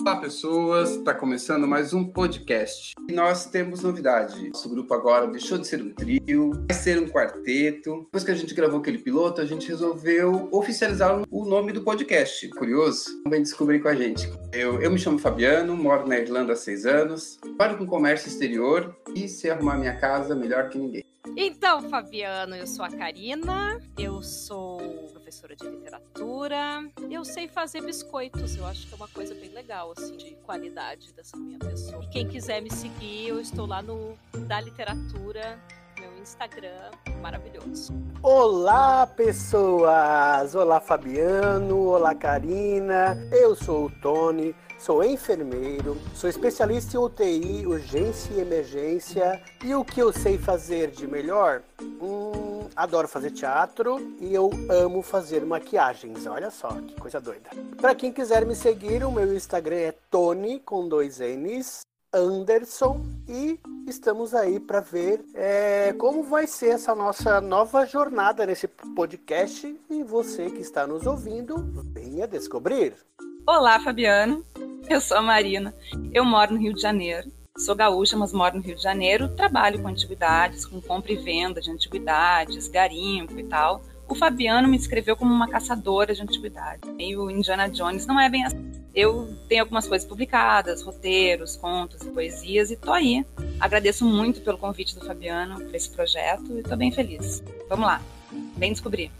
[0.00, 0.92] Olá, pessoas!
[0.92, 2.94] Está começando mais um podcast.
[3.06, 4.48] E nós temos novidade.
[4.48, 8.04] Nosso grupo agora deixou de ser um trio, vai ser um quarteto.
[8.04, 12.48] Depois que a gente gravou aquele piloto, a gente resolveu oficializar o nome do podcast.
[12.48, 13.10] Curioso?
[13.28, 14.26] Vem descobrir com a gente.
[14.54, 18.96] Eu, eu me chamo Fabiano, moro na Irlanda há seis anos, trabalho com comércio exterior
[19.14, 21.09] e sei arrumar minha casa melhor que ninguém.
[21.36, 24.78] Então, Fabiano, eu sou a Karina, eu sou
[25.12, 29.92] professora de literatura, eu sei fazer biscoitos, eu acho que é uma coisa bem legal,
[29.96, 32.02] assim, de qualidade dessa minha pessoa.
[32.02, 34.14] E quem quiser me seguir, eu estou lá no
[34.46, 35.58] da literatura,
[35.98, 36.90] meu Instagram,
[37.22, 37.92] maravilhoso.
[38.22, 40.54] Olá, pessoas!
[40.54, 44.54] Olá, Fabiano, olá, Karina, eu sou o Tony.
[44.80, 49.42] Sou enfermeiro, sou especialista em UTI, urgência e emergência.
[49.62, 51.60] E o que eu sei fazer de melhor?
[52.00, 56.26] Hum, adoro fazer teatro e eu amo fazer maquiagens.
[56.26, 57.50] Olha só que coisa doida.
[57.78, 61.82] Para quem quiser me seguir, o meu Instagram é Tony com dois N's.
[62.12, 68.66] Anderson e estamos aí para ver é, como vai ser essa nossa nova jornada nesse
[68.66, 71.54] podcast e você que está nos ouvindo
[71.92, 72.94] venha descobrir.
[73.46, 74.44] Olá, Fabiano.
[74.88, 75.74] Eu sou a Marina.
[76.12, 77.30] Eu moro no Rio de Janeiro.
[77.58, 79.28] Sou gaúcha, mas moro no Rio de Janeiro.
[79.28, 83.82] Trabalho com antiguidades, com compra e venda de antiguidades, garimpo e tal.
[84.08, 86.88] O Fabiano me escreveu como uma caçadora de antiguidades.
[86.98, 88.72] E o Indiana Jones não é bem assim.
[88.92, 93.24] Eu tenho algumas coisas publicadas, roteiros, contos e poesias, e tô aí.
[93.60, 97.40] Agradeço muito pelo convite do Fabiano para esse projeto e tô bem feliz.
[97.68, 98.02] Vamos lá,
[98.56, 99.12] vem descobrir.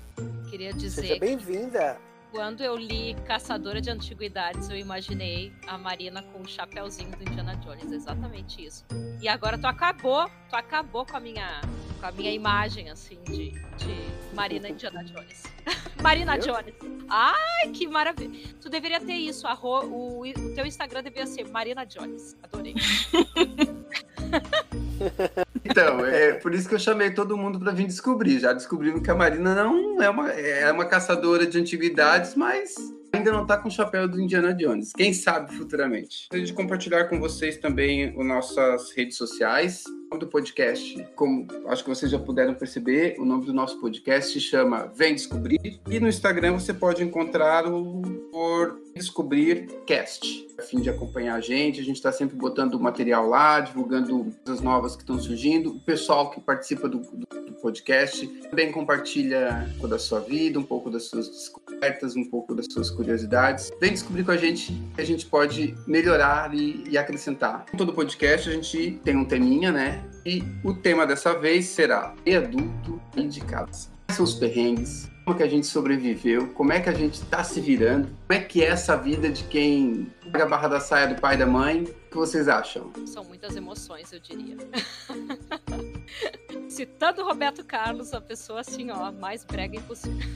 [0.50, 1.02] Queria dizer.
[1.02, 2.09] Seja bem-vinda.
[2.30, 7.56] Quando eu li Caçadora de Antiguidades, eu imaginei a Marina com o chapéuzinho do Indiana
[7.56, 8.86] Jones, exatamente isso.
[9.20, 11.60] E agora tu acabou, tu acabou com a minha,
[12.00, 15.42] com a minha imagem assim de, de Marina Indiana Jones.
[16.02, 16.38] Marina?
[16.38, 16.74] Jones.
[17.08, 18.54] Ai, que maravilha.
[18.60, 22.36] Tu deveria ter isso, arro, o, o teu Instagram deveria ser Marina Jones.
[22.42, 22.74] Adorei.
[25.64, 28.38] Então, é por isso que eu chamei todo mundo para vir descobrir.
[28.38, 32.74] Já descobrimos que a Marina não é uma, é uma caçadora de antiguidades, mas
[33.12, 34.92] ainda não está com o chapéu do Indiana Jones.
[34.92, 36.22] Quem sabe futuramente.
[36.30, 39.84] Gostaria de compartilhar com vocês também as nossas redes sociais.
[39.86, 43.80] O nome do podcast, como acho que vocês já puderam perceber, o nome do nosso
[43.80, 45.80] podcast se chama Vem Descobrir.
[45.88, 50.49] E no Instagram você pode encontrar o por Descobrir Cast.
[50.60, 54.94] Fim de acompanhar a gente, a gente está sempre botando material lá, divulgando coisas novas
[54.94, 55.70] que estão surgindo.
[55.70, 57.26] O pessoal que participa do, do,
[57.60, 62.54] podcast também compartilha um pouco da sua vida, um pouco das suas descobertas, um pouco
[62.54, 63.70] das suas curiosidades.
[63.78, 67.66] Vem descobrir com a gente que a gente pode melhorar e, e acrescentar.
[67.72, 70.02] Em todo podcast a gente tem um teminha, né?
[70.24, 73.00] E o tema dessa vez será E adulto.
[73.14, 75.08] Quais são os perrengues?
[75.24, 76.48] Como que a gente sobreviveu?
[76.54, 78.08] Como é que a gente está se virando?
[78.26, 81.36] Como é que é essa vida de quem paga a barra da saia do pai
[81.36, 81.84] e da mãe?
[81.84, 82.90] O que vocês acham?
[83.06, 84.56] São muitas emoções, eu diria.
[86.68, 90.26] Citando Roberto Carlos, a pessoa assim, ó, mais brega impossível.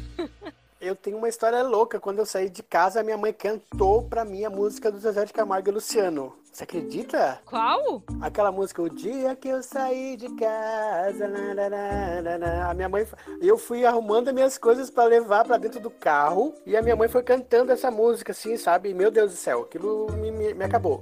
[0.81, 1.99] Eu tenho uma história louca.
[1.99, 5.33] Quando eu saí de casa, minha mãe cantou pra mim a música do Zezé de
[5.33, 6.37] Camargo e Luciano.
[6.55, 7.41] Você acredita?
[7.45, 8.01] Qual?
[8.21, 11.29] Aquela música, o dia que eu saí de casa,
[12.71, 13.05] a minha mãe,
[13.43, 16.95] eu fui arrumando as minhas coisas pra levar pra dentro do carro e a minha
[16.95, 18.91] mãe foi cantando essa música, assim, sabe?
[18.91, 21.01] E, Meu Deus do céu, aquilo me, me, me acabou.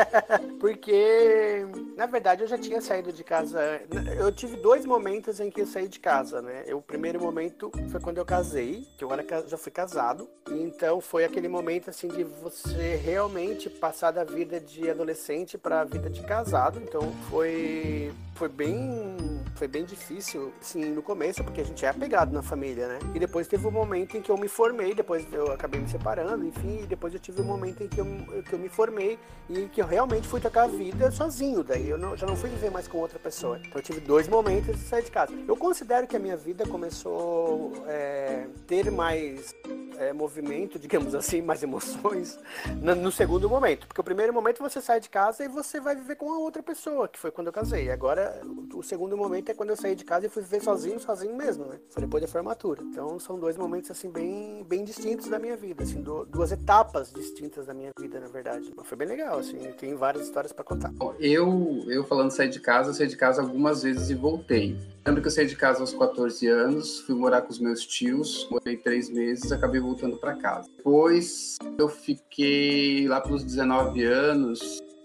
[0.60, 1.66] Porque,
[1.96, 3.80] na verdade, eu já tinha saído de casa.
[4.18, 6.64] Eu tive dois momentos em que eu saí de casa, né?
[6.66, 10.28] Eu, o primeiro momento foi quando eu casei, que eu era, já fui casado.
[10.50, 15.80] E então foi aquele momento, assim, de você realmente passar da vida de adolescente para
[15.80, 16.80] a vida de casado.
[16.82, 19.16] Então foi foi bem
[19.54, 22.98] foi bem difícil assim no começo porque a gente é apegado na família, né?
[23.14, 26.44] E depois teve um momento em que eu me formei, depois eu acabei me separando,
[26.44, 28.06] enfim, e depois eu tive um momento em que eu,
[28.48, 31.62] que eu me formei e que eu realmente fui tocar a vida sozinho.
[31.62, 33.58] Daí eu não- já não fui viver mais com outra pessoa.
[33.58, 35.32] Então eu tive dois momentos de sair de casa.
[35.46, 39.54] Eu considero que a minha vida começou é, ter mais
[39.98, 42.38] é, movimento, digamos assim, mais emoções
[42.80, 43.86] no, no segundo momento.
[43.86, 46.62] Porque o primeiro momento você sai de casa e você vai viver com a outra
[46.62, 47.90] pessoa, que foi quando eu casei.
[47.90, 48.40] Agora,
[48.74, 51.64] o, segundo momento é quando eu saí de casa e fui viver sozinho, sozinho mesmo,
[51.66, 51.78] né?
[51.90, 52.82] Foi depois da formatura.
[52.82, 57.12] Então, são dois momentos, assim, bem, bem distintos da minha vida, assim, du- duas etapas
[57.12, 58.72] distintas da minha vida, na verdade.
[58.76, 60.92] Mas foi bem legal, assim, tem várias histórias pra contar.
[61.18, 64.76] Eu, eu falando sair de casa, eu saí de casa algumas vezes e voltei.
[65.04, 68.48] Lembro que eu saí de casa aos 14 anos, fui morar com os meus tios,
[68.48, 70.68] morei três meses, acabei voltando para casa.
[70.76, 74.60] Depois eu fiquei lá pelos 19 anos,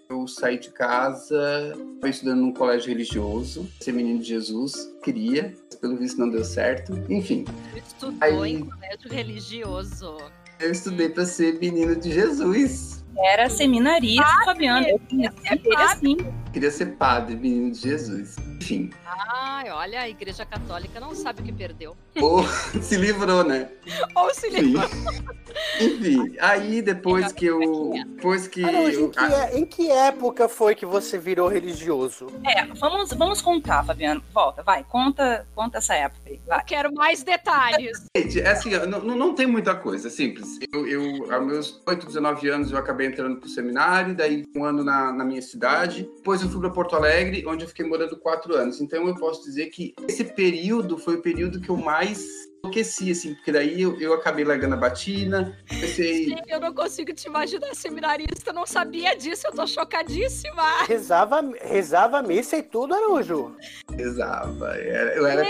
[0.10, 5.76] eu saí de casa, fui estudando num colégio religioso, ser menino de Jesus, queria, mas
[5.76, 6.94] pelo visto não deu certo.
[7.10, 7.44] Enfim,
[7.74, 10.18] Tu estudou Aí- em colégio religioso.
[10.60, 13.04] eu estudei para ser menino de Jesus.
[13.26, 14.88] era seminarista, Padre, Fabiano.
[14.88, 15.84] Eu conheci é ele padre.
[15.84, 16.18] assim.
[16.54, 18.36] Queria ser padre, menino de Jesus.
[18.62, 21.96] Enfim, Ai, olha, a igreja católica não sabe o que perdeu.
[22.22, 22.44] ou
[22.82, 23.70] se livrou, né?
[24.16, 24.84] Ou se livrou.
[25.80, 27.94] Enfim, aí depois que eu.
[28.16, 28.64] Depois que.
[28.64, 32.28] Araújo, em eu- que, é- em que época foi que você virou religioso?
[32.46, 34.22] É, vamos, vamos contar, Fabiano.
[34.34, 36.40] Volta, vai, conta, conta essa época aí.
[36.46, 36.60] Vai.
[36.60, 38.06] Eu quero mais detalhes.
[38.16, 40.60] Gente, é assim, não, não não tem muita coisa, é simples.
[40.74, 44.84] Eu, eu, aos meus 8, 19 anos, eu acabei entrando pro seminário, daí um ano
[44.84, 46.04] na, na minha cidade.
[46.18, 48.82] Depois eu fui para Porto Alegre, onde eu fiquei morando quatro anos.
[48.82, 52.26] Então eu posso dizer que esse período foi o período que eu mais
[52.64, 56.36] enlouqueci, assim, porque daí eu, eu acabei largando a batina, comecei.
[56.48, 60.84] Eu não consigo te imaginar seminarista, eu não sabia disso, eu tô chocadíssima.
[60.86, 63.56] Rezava, rezava a missa e tudo, Araújo.
[63.96, 64.76] Rezava.
[64.76, 65.46] Era- Eu era,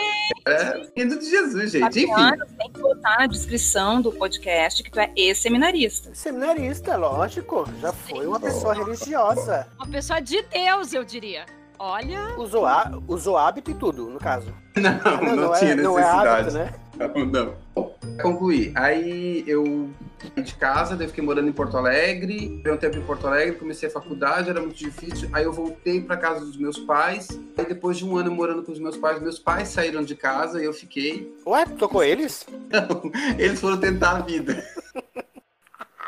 [0.45, 1.99] era menino de Jesus, gente.
[1.99, 2.07] Enfim.
[2.07, 6.13] Fabiano, tem que botar na descrição do podcast que tu é ex-seminarista.
[6.13, 7.67] Seminarista, lógico.
[7.81, 9.67] Já foi uma pessoa religiosa.
[9.77, 11.45] Uma pessoa de Deus, eu diria.
[11.79, 14.53] Olha, Usou, há- usou hábito e tudo, no caso.
[14.77, 16.27] Não, não, tinha é, não é necessidade.
[16.27, 16.74] hábito, né?
[17.00, 17.53] Não, não.
[17.75, 18.71] Bom, pra concluir.
[18.75, 19.89] Aí eu
[20.35, 22.57] saí de casa, daí eu fiquei morando em Porto Alegre.
[22.57, 25.29] Fiquei um tempo em Porto Alegre, comecei a faculdade, era muito difícil.
[25.33, 27.27] Aí eu voltei pra casa dos meus pais.
[27.57, 30.62] Aí depois de um ano morando com os meus pais, meus pais saíram de casa
[30.62, 31.35] e eu fiquei.
[31.47, 32.45] Ué, tocou eles?
[33.39, 34.63] Eles foram tentar a vida.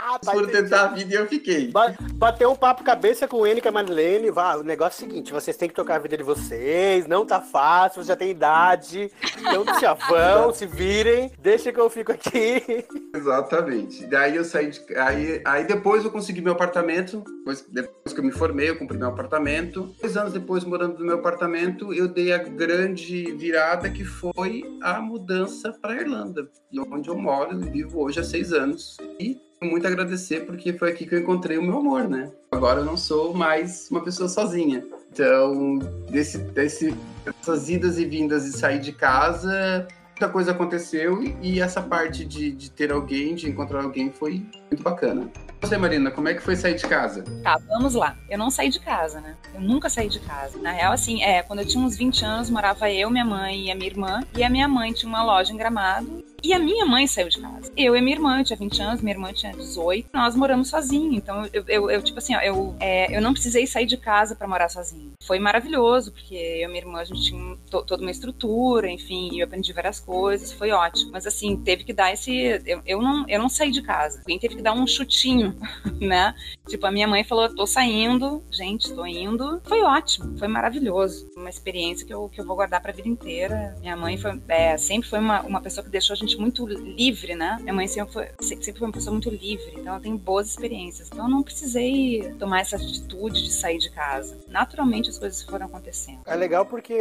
[0.09, 1.67] Ah, Eles foram tentar a vida e eu fiquei.
[1.71, 4.31] Ba- Bateu um papo cabeça com o N e a Marilene.
[4.31, 7.25] Vá, o negócio é o seguinte: vocês têm que tocar a vida de vocês, não
[7.25, 9.11] tá fácil, vocês já tem idade.
[9.39, 12.85] Então já vão, se virem, deixa que eu fico aqui.
[13.15, 14.05] Exatamente.
[14.07, 14.81] Daí eu saí de.
[14.97, 17.23] Aí, aí depois eu consegui meu apartamento.
[17.39, 19.93] Depois, depois que eu me formei, eu comprei meu apartamento.
[20.01, 24.99] Dois anos depois, morando no meu apartamento, eu dei a grande virada que foi a
[25.01, 26.49] mudança para Irlanda,
[26.91, 28.97] onde eu moro e vivo hoje há seis anos.
[29.19, 32.31] E muito agradecer porque foi aqui que eu encontrei o meu amor, né?
[32.51, 34.85] Agora eu não sou mais uma pessoa sozinha.
[35.11, 35.79] Então,
[36.09, 36.95] desse, desse,
[37.25, 42.25] dessas idas e vindas de sair de casa, muita coisa aconteceu e, e essa parte
[42.25, 45.29] de, de ter alguém, de encontrar alguém, foi muito bacana.
[45.61, 47.23] Você, Marina, como é que foi sair de casa?
[47.43, 48.15] Tá, vamos lá.
[48.29, 49.35] Eu não saí de casa, né?
[49.53, 50.57] Eu nunca saí de casa.
[50.59, 53.71] Na real, assim, é, quando eu tinha uns 20 anos, morava eu, minha mãe e
[53.71, 54.21] a minha irmã.
[54.37, 56.23] E a minha mãe tinha uma loja em Gramado.
[56.43, 57.71] E a minha mãe saiu de casa.
[57.75, 60.09] Eu e minha irmã, tinha 20 anos, minha irmã tinha 18.
[60.13, 61.15] Nós moramos sozinhos.
[61.15, 64.35] Então, eu, eu, eu, tipo assim, ó, eu, é, eu não precisei sair de casa
[64.35, 65.11] pra morar sozinha.
[65.23, 69.39] Foi maravilhoso, porque eu e minha irmã, a gente tinha to- toda uma estrutura, enfim,
[69.39, 71.11] eu aprendi várias coisas, foi ótimo.
[71.11, 72.31] Mas, assim, teve que dar esse...
[72.65, 74.19] Eu, eu, não, eu não saí de casa.
[74.19, 75.55] Alguém teve que dar um chutinho,
[75.99, 76.33] né?
[76.67, 79.61] Tipo, a minha mãe falou, tô saindo, gente, tô indo.
[79.65, 81.29] Foi ótimo, foi maravilhoso.
[81.35, 83.75] Uma experiência que eu, que eu vou guardar pra vida inteira.
[83.81, 87.35] Minha mãe foi, é, sempre foi uma, uma pessoa que deixou a gente muito livre,
[87.35, 87.57] né?
[87.61, 90.47] Minha mãe sempre foi, se- sempre foi uma pessoa muito livre, então ela tem boas
[90.49, 91.07] experiências.
[91.11, 94.37] Então eu não precisei tomar essa atitude de sair de casa.
[94.47, 96.19] Naturalmente as coisas foram acontecendo.
[96.25, 96.97] É legal porque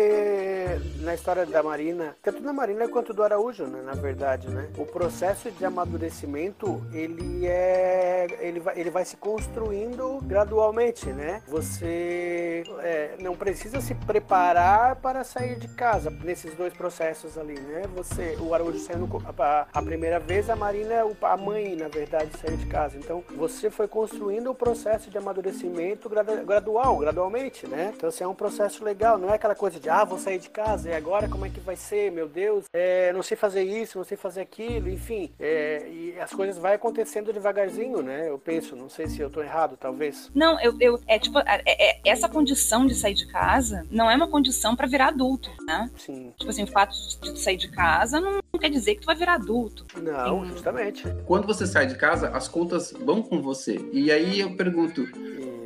[1.01, 4.69] na história da Marina, tanto da Marina quanto do Araújo, né, na verdade, né?
[4.77, 11.43] O processo de amadurecimento, ele é ele vai, ele vai se construindo gradualmente, né?
[11.49, 17.83] Você é, não precisa se preparar para sair de casa nesses dois processos ali, né?
[17.97, 21.89] Você, o Araújo saiu no, a, a primeira vez, a Marina, o- a mãe, na
[21.89, 22.97] verdade, saiu de casa.
[22.97, 27.93] Então, você foi construindo o processo de amadurecimento gradu- gradual, gradualmente, né?
[27.97, 30.49] Então, assim, é um processo legal, não é aquela coisa de, ah, vou sair de
[30.51, 32.65] casa, e agora como é que vai ser, meu Deus?
[32.73, 35.31] É, não sei fazer isso, não sei fazer aquilo, enfim.
[35.39, 38.29] É, e as coisas vai acontecendo devagarzinho, né?
[38.29, 40.31] Eu penso, não sei se eu tô errado, talvez.
[40.35, 44.17] Não, eu, eu é tipo, é- é- essa condição de sair de casa não é
[44.17, 45.91] uma condição pra virar adulto, né?
[45.97, 46.33] Sim.
[46.39, 49.35] Tipo assim, o fato de sair de casa não quer dizer que tu vai virar
[49.35, 49.87] adulto.
[50.01, 50.51] Não, Sim.
[50.51, 51.05] justamente.
[51.25, 53.79] Quando você sai de casa, as contas vão com você.
[53.93, 55.03] E aí eu pergunto,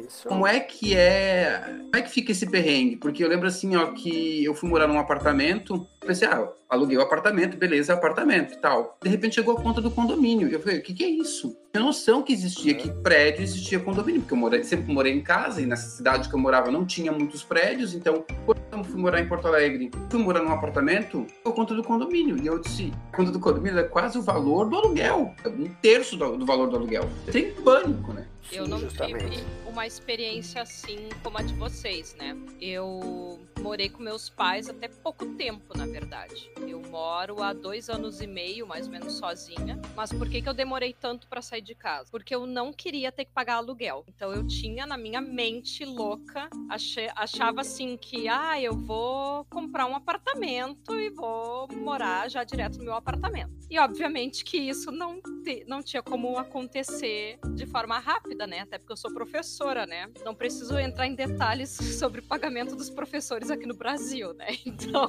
[0.06, 0.28] Isso.
[0.28, 1.62] como é que é.
[1.66, 2.96] Como é que fica esse perrengue?
[2.96, 7.02] Porque eu lembro assim, ó, que eu fui morar num apartamento, pensei, ah, aluguei o
[7.02, 8.96] apartamento, beleza, apartamento tal.
[9.02, 10.48] De repente chegou a conta do condomínio.
[10.48, 11.56] Eu falei, o que, que é isso?
[11.72, 15.60] Tinha noção que existia, que prédio existia condomínio, porque eu morei, sempre morei em casa
[15.60, 19.20] e nessa cidade que eu morava não tinha muitos prédios, então quando eu fui morar
[19.20, 22.42] em Porto Alegre, fui morar num apartamento, ficou a conta do condomínio.
[22.42, 26.16] E eu disse, a conta do condomínio é quase o valor do aluguel, um terço
[26.16, 27.08] do, do valor do aluguel.
[27.26, 28.26] Eu tenho pânico, né?
[28.50, 29.30] Eu Sim, não justamente.
[29.30, 32.36] tive uma experiência assim como a de vocês, né?
[32.60, 36.50] Eu morei com meus pais até pouco tempo, na verdade.
[36.66, 39.80] Eu moro há dois anos e meio, mais ou menos, sozinha.
[39.94, 42.10] Mas por que, que eu demorei tanto para sair de casa?
[42.10, 44.04] Porque eu não queria ter que pagar aluguel.
[44.08, 49.86] Então eu tinha na minha mente louca, achei, achava assim que, ah, eu vou comprar
[49.86, 53.52] um apartamento e vou morar já direto no meu apartamento.
[53.70, 58.60] E obviamente que isso não, te, não tinha como acontecer de forma rápida, né?
[58.60, 60.08] Até porque eu sou professora, né?
[60.24, 64.46] Não preciso entrar em detalhes sobre o pagamento dos professores aqui no Brasil, né?
[64.64, 65.06] Então,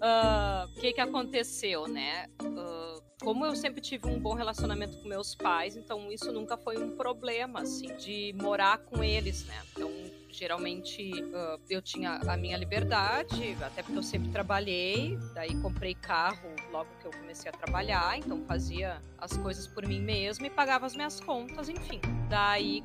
[0.00, 2.26] o uh, que que aconteceu, né?
[2.42, 6.78] Uh, como eu sempre tive um bom relacionamento com meus pais, então isso nunca foi
[6.78, 9.60] um problema, assim, de morar com eles, né?
[9.72, 9.90] Então,
[10.30, 16.48] geralmente uh, eu tinha a minha liberdade, até porque eu sempre trabalhei, daí comprei carro
[16.70, 20.86] logo que eu comecei a trabalhar, então fazia as coisas por mim mesma e pagava
[20.86, 22.00] as minhas contas, enfim.
[22.28, 22.82] Daí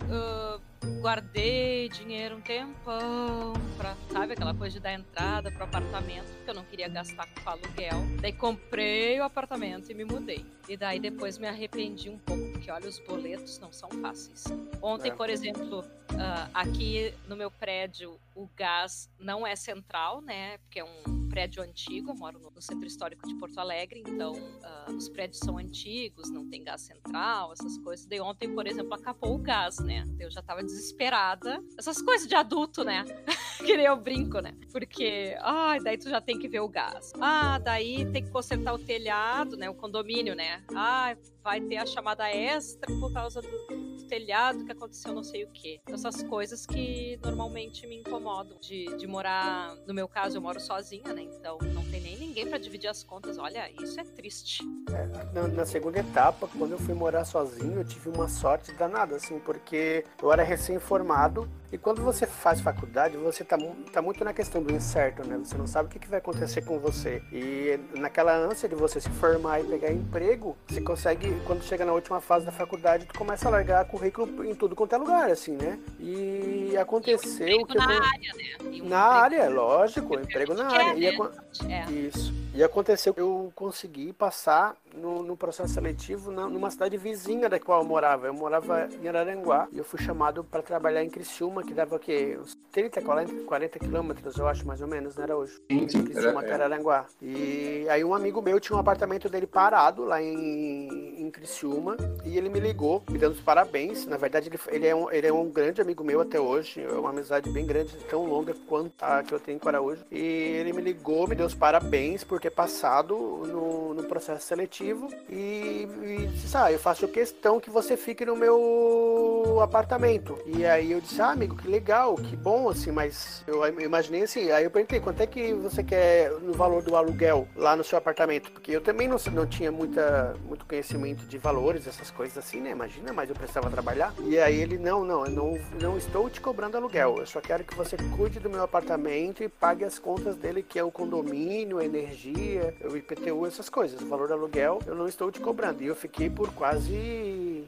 [1.02, 6.54] guardei dinheiro um tempão pra, sabe, aquela coisa de dar entrada pro apartamento, porque eu
[6.54, 7.98] não queria gastar com aluguel.
[8.22, 10.46] Daí comprei o apartamento e me mudei.
[10.68, 14.46] E daí depois me arrependi um pouco, porque olha, os boletos não são fáceis.
[14.82, 15.16] Ontem, é.
[15.16, 20.58] por exemplo, uh, aqui no meu prédio, o gás não é central, né?
[20.60, 24.96] Porque é um prédio antigo, eu moro no centro histórico de Porto Alegre, então uh,
[24.96, 28.06] os prédios são antigos, não tem gás central, essas coisas.
[28.06, 30.08] Daí ontem, por exemplo, acabou o gás, né?
[30.20, 31.60] Eu já tava desesperada.
[31.76, 33.04] Essas coisas de adulto, né?
[33.66, 34.54] que nem eu brinco, né?
[34.72, 37.12] Porque, ai, daí tu já tem que ver o gás.
[37.20, 39.68] Ah, daí tem que consertar o telhado, né?
[39.68, 40.64] O condomínio, né?
[40.76, 43.83] Ah, vai ter a chamada extra por causa do
[44.14, 45.82] telhado que aconteceu não sei o quê.
[45.88, 51.12] Essas coisas que normalmente me incomodam de, de morar, no meu caso eu moro sozinha,
[51.14, 51.24] né?
[51.24, 53.40] Então não tem nem ninguém para dividir as contas.
[53.40, 54.62] Olha, isso é triste.
[54.92, 59.16] É, na, na, segunda etapa, quando eu fui morar sozinho, eu tive uma sorte danada,
[59.16, 63.58] assim, porque eu era recém-formado e quando você faz faculdade, você tá,
[63.92, 65.40] tá muito na questão do incerto, né?
[65.40, 67.20] Você não sabe o que, que vai acontecer com você.
[67.32, 71.92] E naquela ânsia de você se formar e pegar emprego, você consegue, quando chega na
[71.92, 75.54] última fase da faculdade, tu começa a largar currículo em tudo quanto é lugar, assim,
[75.54, 75.80] né?
[76.00, 77.76] E aconteceu e que.
[77.76, 78.04] Na eu...
[78.04, 78.80] área, né?
[78.84, 80.94] na área, lógico, emprego na área.
[80.94, 81.86] Quer, e né?
[81.88, 81.92] é.
[81.92, 82.43] Isso.
[82.56, 87.60] E aconteceu que eu consegui passar no, no, processo seletivo na, numa cidade vizinha da
[87.60, 88.28] qual eu morava.
[88.28, 92.00] Eu morava em Araranguá e eu fui chamado para trabalhar em Criciúma, que dava o
[92.00, 92.38] quê?
[92.40, 95.60] Uns 30, 40, 40 quilômetros, eu acho, mais ou menos, não era hoje?
[95.72, 96.04] Sim, sim.
[96.04, 96.54] Criciúma, é.
[96.54, 97.08] Araranguá.
[97.20, 102.38] E aí um amigo meu tinha um apartamento dele parado lá em, em Criciúma e
[102.38, 104.06] ele me ligou, me dando os parabéns.
[104.06, 106.92] Na verdade, ele, ele, é um, ele é um grande amigo meu até hoje, é
[106.92, 110.06] uma amizade bem grande, tão longa quanto a que eu tenho com Araújo.
[110.12, 115.08] E ele me ligou, me deu os parabéns por ter passado no, no processo seletivo
[115.30, 120.38] e, e ah, eu faço questão que você fique no meu apartamento.
[120.46, 124.52] E aí eu disse, ah, amigo, que legal, que bom, assim, mas eu imaginei assim,
[124.52, 127.98] aí eu perguntei, quanto é que você quer no valor do aluguel lá no seu
[127.98, 128.52] apartamento?
[128.52, 132.72] Porque eu também não, não tinha muita, muito conhecimento de valores, essas coisas assim, né?
[132.72, 134.14] Imagina, mas eu precisava trabalhar.
[134.26, 137.64] E aí ele, não, não, eu não, não estou te cobrando aluguel, eu só quero
[137.64, 141.80] que você cuide do meu apartamento e pague as contas dele, que é o condomínio,
[141.80, 141.86] a
[142.34, 144.02] energia, o IPTU, essas coisas.
[144.02, 145.84] O valor do aluguel eu não estou te cobrando.
[145.84, 146.94] E eu fiquei por quase,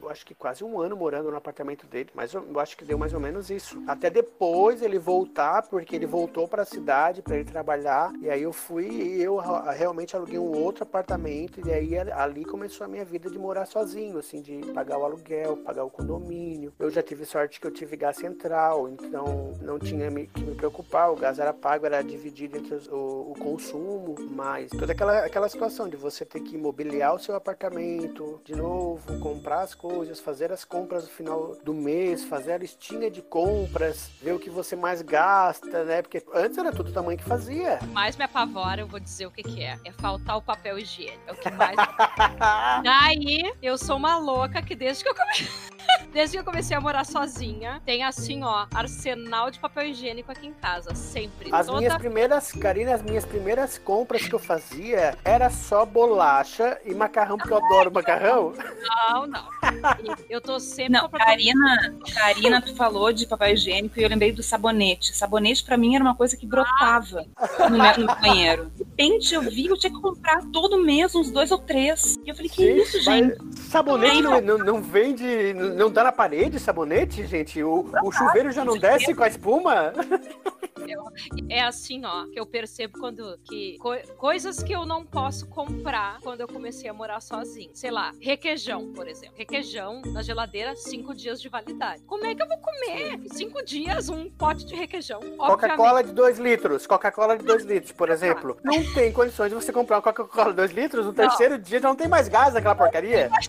[0.08, 2.10] acho que quase um ano morando no apartamento dele.
[2.14, 3.82] Mas eu, acho que deu mais ou menos isso.
[3.86, 8.12] Até depois ele voltar, porque ele voltou para a cidade para ele trabalhar.
[8.20, 9.36] E aí eu fui e eu
[9.76, 11.66] realmente aluguei um outro apartamento.
[11.66, 15.56] E aí ali começou a minha vida de morar sozinho, assim, de pagar o aluguel,
[15.58, 16.72] pagar o condomínio.
[16.78, 21.12] Eu já tive sorte que eu tive gás central, então não tinha que me preocupar.
[21.12, 25.48] O gás era pago, era dividido entre os, o, o, consumo, mas toda aquela, aquela
[25.48, 29.95] situação de você ter que imobiliar o seu apartamento de novo, comprar as coisas,
[30.26, 34.50] fazer as compras no final do mês, fazer a listinha de compras, ver o que
[34.50, 36.02] você mais gasta, né?
[36.02, 37.78] Porque antes era tudo o tamanho que fazia.
[37.92, 39.78] Mais me apavora, eu vou dizer o que, que é.
[39.84, 41.22] É faltar o papel higiênico.
[41.26, 41.76] É o que mais.
[42.82, 45.46] Daí, eu sou uma louca que desde que eu comecei.
[46.12, 50.46] Desde que eu comecei a morar sozinha, tem assim, ó, arsenal de papel higiênico aqui
[50.46, 51.50] em casa, sempre.
[51.52, 51.78] As Toda...
[51.78, 57.36] minhas primeiras, Karina, as minhas primeiras compras que eu fazia era só bolacha e macarrão,
[57.36, 58.54] porque eu adoro macarrão.
[58.80, 59.46] Não, não.
[60.28, 64.42] Eu tô sempre Não, Karina, Karina, tu falou de papel higiênico e eu lembrei do
[64.42, 65.16] sabonete.
[65.16, 67.68] Sabonete para mim era uma coisa que brotava ah.
[67.68, 68.70] no, meu, no banheiro.
[68.74, 72.16] De repente eu vi, eu tinha que comprar todo mês uns dois ou três.
[72.24, 73.36] E eu falei, que Sim, isso, gente?
[73.68, 77.62] Sabonete não, não, não vende, não dá na parede sabonete, gente?
[77.62, 79.92] O, o chuveiro já não desce com a espuma?
[80.88, 81.04] Eu-
[81.48, 86.18] é assim, ó, que eu percebo quando que co- coisas que eu não posso comprar
[86.22, 87.70] quando eu comecei a morar sozinho.
[87.74, 89.34] Sei lá, requeijão, por exemplo.
[89.36, 92.02] Requeijão na geladeira, cinco dias de validade.
[92.06, 95.20] Como é que eu vou comer cinco dias um pote de requeijão?
[95.36, 98.56] Coca-Cola de 2 litros, Coca-Cola de 2 litros, por exemplo.
[98.62, 101.88] Não tem condições de você comprar uma Coca-Cola de 2 litros, no terceiro dia já
[101.88, 103.30] não tem mais gás naquela porcaria.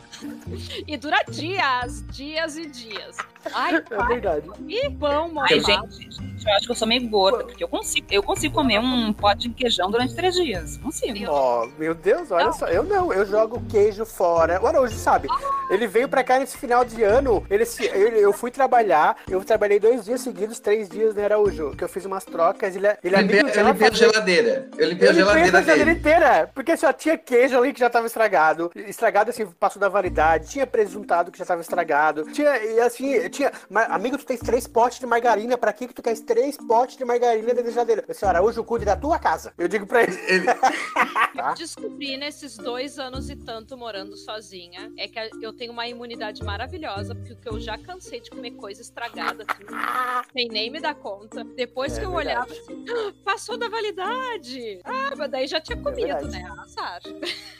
[0.88, 3.17] E dura dias, dias e dias.
[3.53, 4.50] Ai, É verdade.
[4.67, 5.48] e pão, mãe.
[5.51, 8.53] Ai, gente, gente, eu acho que eu sou meio gorda, porque eu consigo, eu consigo
[8.53, 10.77] comer um pote de queijão durante três dias.
[10.77, 11.17] Consigo.
[11.29, 12.53] Ó, meu Deus, olha Não.
[12.53, 12.67] só.
[12.67, 14.62] Eu não, eu jogo queijo fora.
[14.62, 15.27] O Araújo sabe.
[15.69, 17.46] Ele veio pra cá nesse final de ano.
[17.50, 19.17] Ele, se- ele- eu fui trabalhar.
[19.29, 21.72] Eu trabalhei dois dias seguidos, três dias, né, Araújo?
[21.75, 22.75] Que eu fiz umas trocas.
[22.75, 24.69] Ele, ele Eu limpei, eu limpei a geladeira.
[24.77, 27.79] Eu limpei a Eu limpei geladeira a geladeira inteira, porque só tinha queijo ali que
[27.79, 28.72] já tava estragado.
[28.75, 30.48] Estragado assim, passou da validade.
[30.50, 32.24] Tinha presuntado que já tava estragado.
[32.31, 33.51] Tinha, e assim, tinha.
[33.89, 35.57] Amigo, tu tens três potes de margarina.
[35.57, 38.03] Pra que que tu queres três potes de margarina dentro da geladeira?
[38.07, 39.53] Eu disse, Araújo, cuide da tua casa.
[39.57, 40.17] Eu digo pra ele.
[40.27, 40.45] Ele-
[41.38, 41.53] Tá.
[41.53, 47.13] Descobri nesses dois anos e tanto morando sozinha é que eu tenho uma imunidade maravilhosa,
[47.13, 49.63] porque eu já cansei de comer coisa estragada, assim,
[50.33, 51.43] sem nem me dar conta.
[51.43, 52.50] Depois É que eu verdade.
[52.50, 54.79] olhava assim, "Ah, passou da validade.
[54.83, 56.27] Ah, mas daí já tinha comido, verdade.
[56.29, 56.50] né?
[56.59, 57.01] Azar.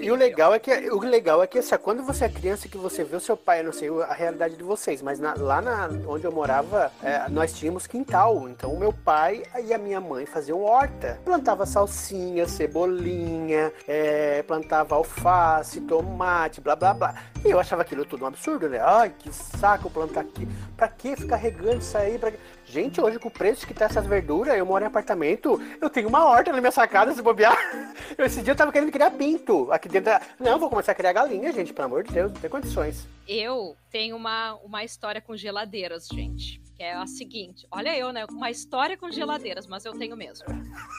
[0.00, 2.76] E o legal é que o legal é que assim, quando você é criança que
[2.76, 5.60] você vê o seu pai, eu não sei a realidade de vocês, mas na- lá
[5.62, 8.46] na, onde eu morava, é, nós tínhamos quintal.
[8.56, 11.20] Então o meu pai e a minha mãe faziam horta.
[11.24, 17.14] Plantava salsinha, cebolinha, é, plantava alface, tomate, blá blá blá.
[17.44, 18.80] E eu achava aquilo tudo um absurdo, né?
[18.80, 20.48] Ai, que saco plantar aqui.
[20.74, 22.18] Pra que ficar regando isso aí?
[22.18, 22.32] Pra...
[22.68, 26.08] Gente, hoje com o preço que tá essas verduras, eu moro em apartamento, eu tenho
[26.08, 27.56] uma horta na minha sacada, se bobear.
[28.18, 30.10] Esse dia eu tava querendo criar pinto aqui dentro.
[30.10, 30.20] Da...
[30.40, 33.06] Não, vou começar a criar galinha, gente, pelo amor de Deus, não tem condições.
[33.26, 36.60] Eu tenho uma, uma história com geladeiras, gente.
[36.76, 38.26] Que é a seguinte: olha, eu, né?
[38.30, 40.44] Uma história com geladeiras, mas eu tenho mesmo.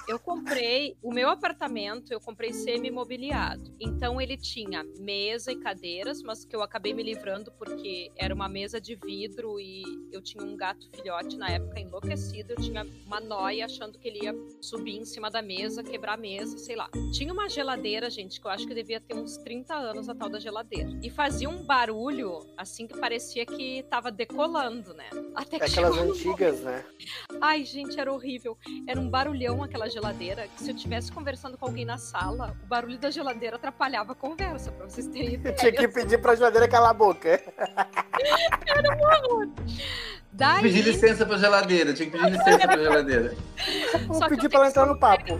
[0.08, 3.76] Eu comprei o meu apartamento, eu comprei semi-mobiliado.
[3.80, 8.50] Então ele tinha mesa e cadeiras, mas que eu acabei me livrando porque era uma
[8.50, 12.54] mesa de vidro e eu tinha um gato filhote na época enlouquecido.
[12.54, 16.18] Eu tinha uma noia achando que ele ia subir em cima da mesa, quebrar a
[16.18, 16.90] mesa, sei lá.
[17.14, 20.30] Tinha uma geladeira, gente, que eu acho que devia ter uns 30 anos a tal
[20.30, 20.90] da geladeira.
[21.02, 25.10] E fazia um barulho assim que parecia que tava decolando, né?
[25.36, 26.86] Até que Aquelas chegou antigas, né?
[27.42, 28.58] Ai, gente, era horrível.
[28.88, 30.48] Era um barulhão aquela geladeira.
[30.48, 34.16] Que se eu estivesse conversando com alguém na sala, o barulho da geladeira atrapalhava a
[34.16, 35.56] conversa, pra vocês terem ideia.
[35.56, 37.42] Tinha que pedir pra geladeira calar a boca.
[40.38, 41.47] Daí, Pedir licença pra geladeira,
[41.94, 43.36] tinha que pedir licença pra geladeira.
[44.08, 45.40] Vou Só pedir eu pra ela tenho entrar no papo.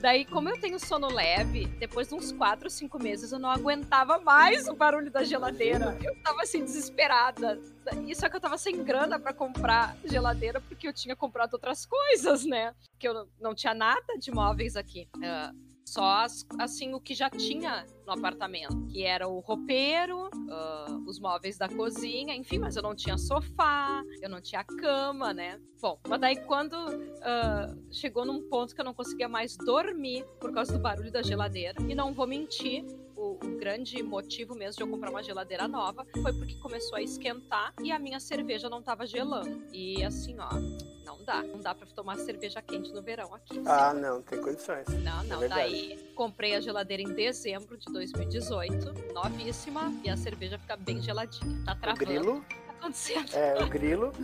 [0.00, 4.18] daí, como eu tenho sono leve, depois de uns 4, 5 meses eu não aguentava
[4.18, 5.96] mais o barulho da geladeira.
[6.02, 7.58] Eu tava assim, desesperada.
[8.06, 11.86] Isso é que eu tava sem grana pra comprar geladeira, porque eu tinha comprado outras
[11.86, 12.74] coisas, né?
[12.98, 15.08] Que eu não- não tinha nada de móveis aqui.
[15.22, 15.52] Ah,
[15.86, 21.18] só as- assim o que já tinha no apartamento, que era o roupeiro, ah, os
[21.20, 25.60] móveis da cozinha, enfim, mas eu não tinha sofá, eu não tinha cama, né?
[25.80, 26.76] Bom, mas daí quando
[27.22, 31.22] ah, chegou num ponto que eu não conseguia mais dormir por causa do barulho da
[31.22, 32.84] geladeira, e não vou mentir,
[33.26, 37.02] o, o grande motivo mesmo de eu comprar uma geladeira nova foi porque começou a
[37.02, 39.62] esquentar e a minha cerveja não tava gelando.
[39.72, 40.48] E assim, ó,
[41.04, 41.42] não dá.
[41.42, 43.60] Não dá pra tomar cerveja quente no verão aqui.
[43.66, 44.86] Ah, não, tem condições.
[45.02, 45.60] Não, não, verdade.
[45.62, 51.62] daí comprei a geladeira em dezembro de 2018, novíssima, e a cerveja fica bem geladinha.
[51.64, 53.34] Tá O travando, grilo, tá acontecendo.
[53.34, 54.12] é, o grilo.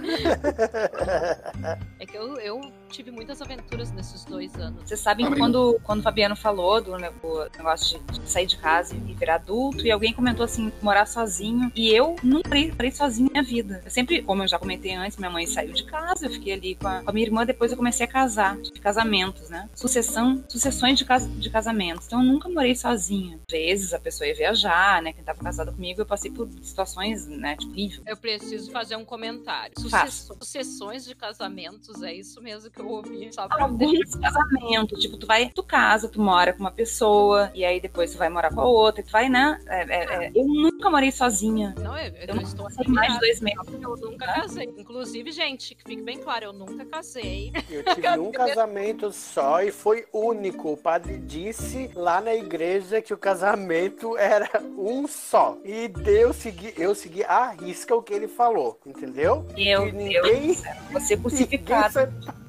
[1.99, 2.61] É que eu, eu
[2.93, 4.83] tive muitas aventuras nesses dois anos.
[4.89, 8.47] Vocês sabem que quando, quando o Fabiano falou do ne- do negócio de, de sair
[8.47, 12.91] de casa e virar adulto, e alguém comentou assim, morar sozinho, e eu nunca morei
[12.93, 13.81] sozinha na minha vida.
[13.85, 16.75] Eu sempre, como eu já comentei antes, minha mãe saiu de casa, eu fiquei ali
[16.75, 19.69] com a, com a minha irmã, depois eu comecei a casar, tive casamentos, né?
[19.75, 22.07] Sucessão, sucessões de, cas, de casamentos.
[22.07, 23.41] Então eu nunca morei sozinha.
[23.49, 25.13] Às vezes a pessoa ia viajar, né?
[25.13, 27.57] Quem tava casada comigo, eu passei por situações, né?
[27.57, 28.03] Tipo.
[28.07, 29.73] Eu preciso fazer um comentário.
[29.89, 30.35] Faça.
[30.41, 33.33] Sucessões de casamentos, é isso mesmo que eu ouvi.
[33.33, 37.65] Só pra alguns casamentos, tipo, tu vai, tu casa, tu mora com uma pessoa, e
[37.65, 39.59] aí depois tu vai morar com a outra, e tu vai, né?
[39.67, 40.33] É, é, é.
[40.35, 41.75] Eu nunca morei sozinha.
[41.79, 43.59] Não, eu, eu, Eu não estou passei mais de dois meses.
[43.81, 44.73] Eu nunca casei.
[44.77, 47.53] Inclusive, gente, que fique bem claro, eu nunca casei.
[47.71, 50.73] Eu tive um casamento só e foi único.
[50.73, 55.57] O padre disse lá na igreja que o casamento era um só.
[55.65, 59.47] E eu segui, eu segui à risca o que ele falou, entendeu?
[59.55, 61.99] Meu E Deus, do céu, você crucificado.
[62.01, 62.42] ninguém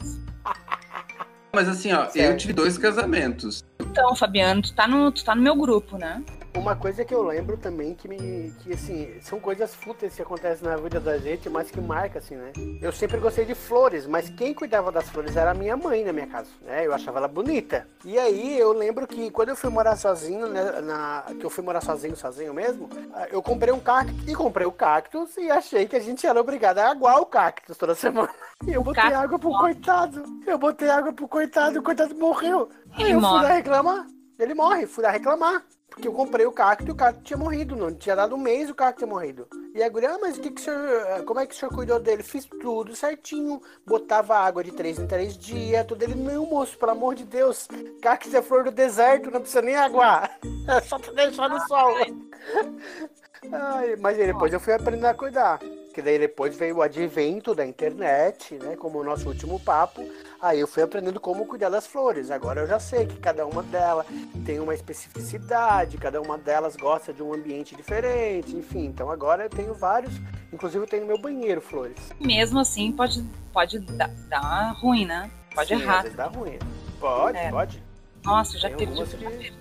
[1.55, 2.39] Mas assim, ó, eu Certo.
[2.39, 3.63] tive dois casamentos.
[3.79, 6.23] Então, Fabiano, tu tá, no, tu tá no meu grupo, né?
[6.55, 8.53] Uma coisa que eu lembro também que me.
[8.59, 12.35] que assim, são coisas fúteis que acontecem na vida da gente, mas que marca, assim,
[12.35, 12.51] né?
[12.81, 16.13] Eu sempre gostei de flores, mas quem cuidava das flores era a minha mãe na
[16.13, 16.85] minha casa, né?
[16.85, 17.87] Eu achava ela bonita.
[18.05, 21.63] E aí eu lembro que quando eu fui morar sozinho, né, na, que eu fui
[21.63, 22.87] morar sozinho, sozinho mesmo,
[23.31, 26.77] eu comprei um cacto e comprei o cactus e achei que a gente era obrigado
[26.77, 28.29] a aguar o cactus toda semana.
[28.65, 30.23] E eu botei água pro coitado.
[30.47, 32.69] Eu botei água pro coitado, o coitado morreu.
[32.93, 34.07] Aí eu fui lá reclamar.
[34.39, 35.63] Ele morre, fui lá reclamar.
[35.93, 37.75] Porque eu comprei o cacto e o cacto tinha morrido.
[37.75, 39.47] Não tinha dado um mês o cacto tinha morrido.
[39.75, 41.99] E a guria, ah, mas que que o senhor, como é que o senhor cuidou
[41.99, 42.23] dele?
[42.23, 43.61] Fiz tudo certinho.
[43.85, 45.85] Botava água de três em três dias.
[45.85, 47.67] Tudo ele, meu moço, pelo amor de Deus.
[48.01, 50.39] Cacto é flor do deserto, não precisa nem aguar.
[50.67, 51.93] É só deixar no sol.
[53.51, 55.59] Ai, mas depois eu fui aprendendo a cuidar.
[55.93, 58.75] Que daí depois veio o advento da internet, né?
[58.75, 60.03] Como o nosso último papo.
[60.41, 62.31] Aí eu fui aprendendo como cuidar das flores.
[62.31, 64.07] Agora eu já sei que cada uma delas
[64.43, 68.85] tem uma especificidade, cada uma delas gosta de um ambiente diferente, enfim.
[68.85, 70.13] Então agora eu tenho vários,
[70.51, 71.97] inclusive eu tenho no meu banheiro flores.
[72.19, 75.29] Mesmo assim pode, pode dar, dar ruim, né?
[75.53, 76.01] Pode Sim, errar.
[76.01, 76.57] Vezes dá ruim.
[76.99, 77.51] Pode, É.
[77.51, 77.83] pode.
[78.25, 79.53] Nossa, já perdi, já perdi.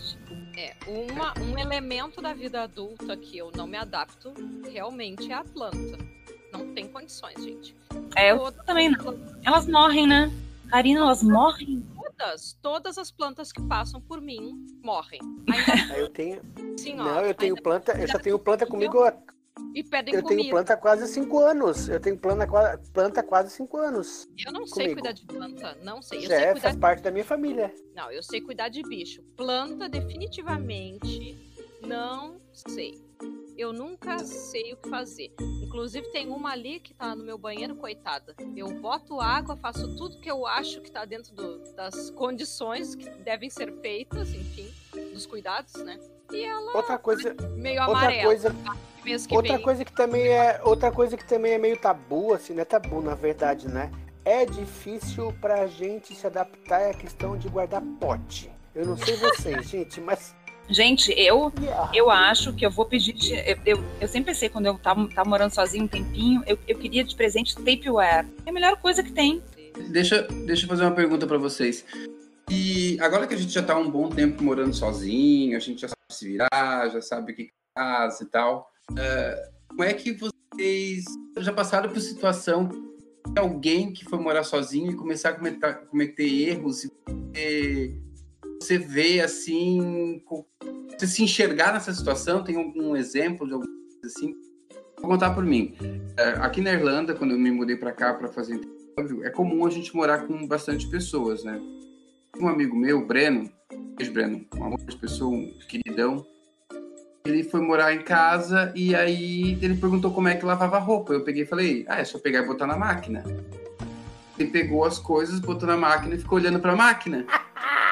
[0.56, 4.32] É, uma, um elemento da vida adulta que eu não me adapto
[4.70, 5.98] realmente é a planta.
[6.52, 7.74] Não tem condições, gente.
[8.16, 9.18] É, eu Todas também não.
[9.42, 10.30] Elas morrem, né?
[10.68, 11.86] Karina, elas morrem?
[11.94, 15.20] Todas, todas as plantas que passam por mim morrem.
[15.48, 16.40] Ainda Aí eu tenho.
[16.98, 17.04] ó.
[17.04, 19.12] Não, eu tenho planta, eu já tenho planta comigo há
[19.74, 20.50] E pedem Eu tenho comida.
[20.50, 21.88] planta há quase cinco anos.
[21.88, 22.46] Eu tenho planta,
[22.92, 24.28] planta há quase cinco anos.
[24.44, 25.00] Eu não sei comigo.
[25.00, 25.78] cuidar de planta.
[25.82, 26.18] Não sei.
[26.18, 27.74] Eu Já sei é, faz parte da minha família.
[27.94, 29.22] Não, eu sei cuidar de bicho.
[29.36, 31.38] Planta, definitivamente,
[31.82, 33.00] não sei.
[33.56, 35.32] Eu nunca sei o que fazer.
[35.62, 38.34] Inclusive, tem uma ali que tá no meu banheiro, coitada.
[38.56, 43.08] Eu boto água, faço tudo que eu acho que tá dentro do- das condições que
[43.22, 44.70] devem ser feitas, enfim,
[45.12, 45.98] dos cuidados, né?
[46.33, 48.25] E ela Outra coisa, meio outra amarela.
[48.25, 48.57] coisa,
[49.05, 49.62] mês que outra vem.
[49.62, 53.01] coisa que também é, outra coisa que também é meio tabu, assim, não é tabu
[53.03, 53.90] na verdade, né?
[54.25, 58.51] É difícil pra gente se adaptar à questão de guardar pote.
[58.75, 60.35] Eu não sei vocês, gente, mas
[60.71, 61.90] Gente, eu Yeah.
[61.92, 63.12] eu acho que eu vou pedir.
[63.12, 66.57] de- eu, eu, eu sempre pensei, quando eu tava, tava morando sozinho um tempinho, eu,
[66.68, 68.27] eu queria de presente tapeware.
[68.47, 69.42] É a melhor coisa que tem.
[69.90, 71.85] Deixa, deixa eu fazer uma pergunta pra vocês.
[72.54, 75.88] E agora que a gente já tá um bom tempo morando sozinho, a gente já
[75.88, 81.04] sabe se virar, já sabe o que faz e tal, é, como é que vocês
[81.38, 82.68] já passaram por situação
[83.26, 86.92] de alguém que foi morar sozinho e começar a cometer, cometer erros e
[87.32, 87.98] você,
[88.60, 90.22] você vê assim,
[90.98, 92.44] você se enxergar nessa situação?
[92.44, 94.34] Tem algum exemplo de alguma coisa assim?
[95.00, 95.74] Vou contar por mim.
[96.18, 99.64] É, aqui na Irlanda, quando eu me mudei pra cá para fazer intercâmbio, é comum
[99.64, 101.58] a gente morar com bastante pessoas, né?
[102.38, 103.51] Um amigo meu, Breno,
[104.12, 106.27] Breno, um amor de pessoa, um queridão,
[107.25, 111.12] ele foi morar em casa e aí ele perguntou como é que lavava roupa.
[111.12, 113.23] Eu peguei e falei, ah, é só pegar e botar na máquina.
[114.38, 117.25] Ele pegou as coisas, botou na máquina e ficou olhando pra máquina.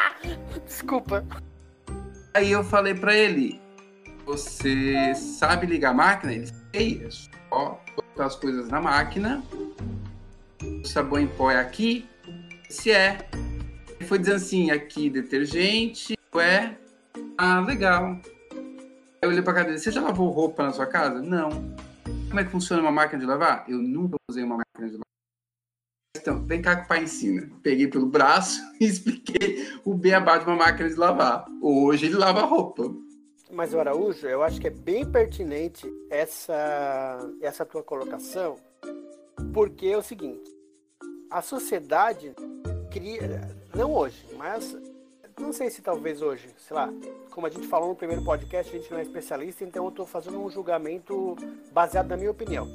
[0.66, 1.24] desculpa.
[2.34, 3.60] Aí eu falei pra ele,
[4.26, 6.32] você sabe ligar a máquina?
[6.32, 9.42] Ele sei, é só botar as coisas na máquina.
[10.62, 12.08] O sabão em pó é aqui.
[12.68, 13.18] Se é.
[14.06, 16.74] Foi dizendo assim, aqui detergente, é.
[17.36, 18.18] Ah, legal.
[19.22, 21.20] Eu olhei pra dele, você já lavou roupa na sua casa?
[21.20, 21.50] Não.
[22.28, 23.64] Como é que funciona uma máquina de lavar?
[23.68, 25.10] Eu nunca usei uma máquina de lavar.
[26.16, 27.50] Então, vem cá que o pai ensina.
[27.62, 31.46] Peguei pelo braço e expliquei o beabá de uma máquina de lavar.
[31.60, 32.94] Hoje ele lava roupa.
[33.50, 38.56] Mas, Araújo, eu acho que é bem pertinente essa, essa tua colocação,
[39.52, 40.50] porque é o seguinte:
[41.28, 42.32] a sociedade
[42.92, 44.76] cria, não hoje, mas
[45.38, 46.88] não sei se talvez hoje, sei lá,
[47.30, 50.06] como a gente falou no primeiro podcast, a gente não é especialista, então eu estou
[50.06, 51.36] fazendo um julgamento
[51.72, 52.68] baseado na minha opinião.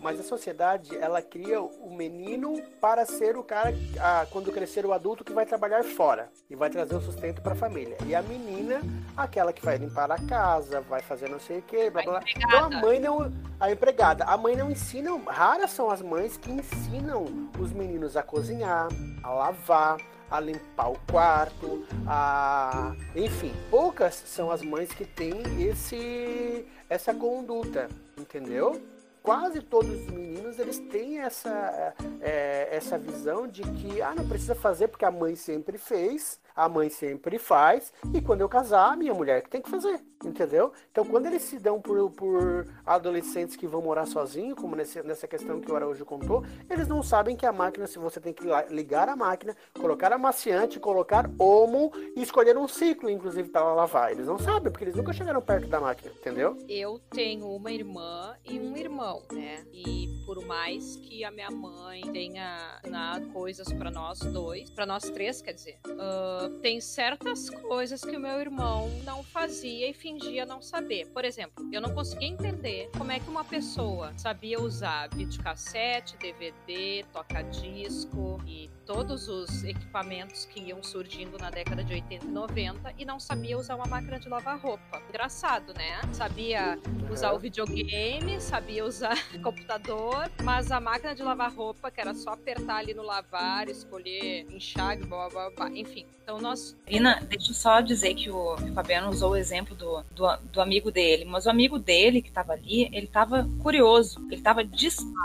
[0.00, 4.94] Mas a sociedade, ela cria o menino para ser o cara, a, quando crescer o
[4.94, 7.98] adulto, que vai trabalhar fora e vai trazer o sustento para a família.
[8.06, 8.80] E a menina,
[9.14, 12.12] aquela que vai limpar a casa, vai fazer não sei o que, blá blá.
[12.12, 12.24] blá.
[12.34, 13.30] Então a mãe não.
[13.60, 14.24] A empregada.
[14.24, 15.10] A mãe não ensina.
[15.26, 18.88] Raras são as mães que ensinam os meninos a cozinhar,
[19.22, 19.98] a lavar,
[20.30, 22.94] a limpar o quarto, a.
[23.14, 27.88] Enfim, poucas são as mães que têm esse essa conduta,
[28.18, 28.80] entendeu?
[29.22, 34.54] Quase todos os meninos eles têm essa, é, essa visão de que ah, não precisa
[34.54, 38.96] fazer porque a mãe sempre fez, a mãe sempre faz, e quando eu casar, a
[38.96, 40.72] minha mulher que tem que fazer, entendeu?
[40.90, 45.26] Então, quando eles se dão por, por adolescentes que vão morar sozinhos, como nesse, nessa
[45.26, 48.44] questão que o Araújo contou, eles não sabem que a máquina, se você tem que
[48.68, 54.12] ligar a máquina, colocar amaciante, colocar homo e escolher um ciclo, inclusive, para lavar.
[54.12, 56.56] Eles não sabem, porque eles nunca chegaram perto da máquina, entendeu?
[56.68, 59.64] Eu tenho uma irmã e um irmão, né?
[59.72, 65.04] E por mais que a minha mãe tenha ensinado coisas para nós dois, para nós
[65.10, 70.44] três, quer dizer, uh, tem certas coisas que o meu irmão não fazia e fingia
[70.46, 71.06] não saber.
[71.08, 77.04] Por exemplo, eu não conseguia entender como é que uma pessoa sabia usar videocassete, DVD,
[77.12, 83.04] toca-disco e todos os equipamentos que iam surgindo na década de 80 e 90 e
[83.04, 85.00] não sabia usar uma máquina de lavar roupa.
[85.08, 86.00] Engraçado, né?
[86.12, 86.78] Sabia
[87.10, 88.99] usar o videogame, sabia usar
[89.42, 94.46] computador, mas a máquina de lavar roupa, que era só apertar ali no lavar, escolher
[94.50, 96.06] enxágue, blá blá blá, enfim.
[96.22, 96.76] Então nós.
[96.86, 100.90] Ina, deixa eu só dizer que o, Fabiano usou o exemplo do, do, do, amigo
[100.90, 104.60] dele, mas o amigo dele que estava ali, ele estava curioso, ele estava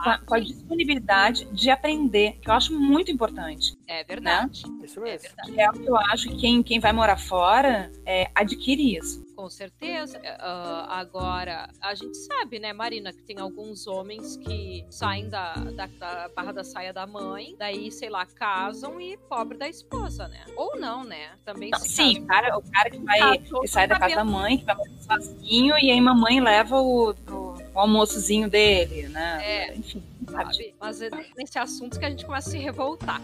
[0.05, 3.77] ah, com a disponibilidade de aprender, que eu acho muito importante importante.
[3.87, 4.67] É verdade.
[4.67, 4.85] Né?
[4.85, 5.27] Isso mesmo.
[5.27, 5.59] É, verdade.
[5.59, 9.24] é o que eu acho que quem, quem vai morar fora é, adquire isso.
[9.35, 10.17] Com certeza.
[10.17, 15.87] Uh, agora, a gente sabe, né, Marina, que tem alguns homens que saem da, da,
[15.87, 20.45] da, barra da saia da mãe, daí, sei lá, casam e pobre da esposa, né?
[20.55, 21.31] Ou não, né?
[21.43, 24.57] Também não, Sim, o cara, o cara que vai que sai da casa da mãe,
[24.57, 29.39] que vai sozinho, e aí mamãe leva o, o, o almoçozinho dele, né?
[29.43, 29.75] É.
[29.75, 30.75] Enfim sabe?
[30.79, 33.21] Mas é nesse assunto que a gente começa a se revoltar.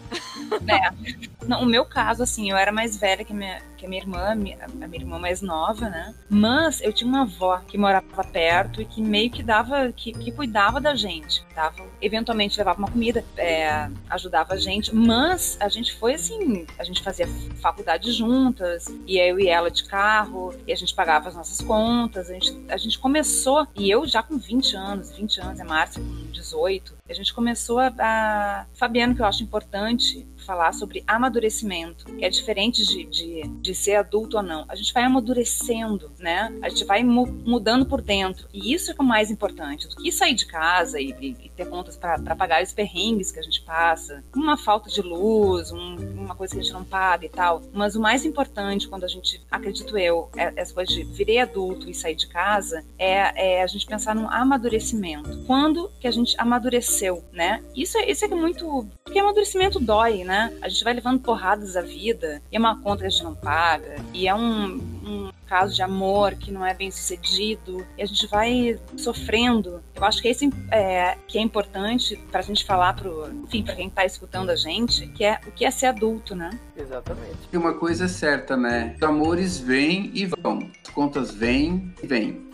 [0.68, 1.46] É.
[1.46, 4.30] Não, o meu caso, assim, eu era mais velha que minha, que a minha irmã,
[4.30, 4.56] a minha
[4.92, 6.14] irmã mais nova, né?
[6.30, 10.30] Mas eu tinha uma avó que morava perto e que meio que dava, que, que
[10.30, 11.44] cuidava da gente.
[11.54, 16.84] Dava, eventualmente levava uma comida, é, ajudava a gente, mas a gente foi assim, a
[16.84, 17.26] gente fazia
[17.60, 22.30] faculdade juntas, e eu e ela de carro, e a gente pagava as nossas contas,
[22.30, 26.00] a gente, a gente começou, e eu já com 20 anos, 20 anos, é Márcia
[26.00, 28.66] com 18, a gente começou a, a.
[28.74, 33.94] Fabiano, que eu acho importante falar sobre amadurecimento, que é diferente de, de, de, ser
[33.94, 34.64] adulto ou não.
[34.68, 36.52] A gente vai amadurecendo, né?
[36.62, 38.48] A gente vai mu mudando por dentro.
[38.52, 41.68] E isso é o mais importante do que sair de casa e, e, e ter
[41.68, 46.34] contas para pagar os perrengues que a gente passa, uma falta de luz, um, uma
[46.34, 47.62] coisa que a gente não paga e tal.
[47.72, 51.94] Mas o mais importante quando a gente, acredito eu, é, essa de virei adulto e
[51.94, 55.44] sair de casa, é, é a gente pensar no amadurecimento.
[55.46, 57.01] Quando que a gente amadureceu,
[57.32, 57.62] né?
[57.76, 58.86] Isso é, isso é muito.
[59.04, 60.32] Porque amadurecimento dói, né?
[60.32, 60.50] né?
[60.62, 63.34] A gente vai levando porradas da vida e é uma conta que a gente não
[63.34, 68.06] paga e é um, um caso de amor que não é bem sucedido e a
[68.06, 69.82] gente vai sofrendo.
[69.94, 73.76] Eu acho que esse é que é importante para a gente falar pro, enfim, para
[73.76, 76.58] quem está escutando a gente, que é o que é ser adulto, né?
[76.74, 77.36] Exatamente.
[77.52, 78.94] E uma coisa é certa, né?
[78.96, 82.50] Os amores vêm e vão, as contas vêm e vêm.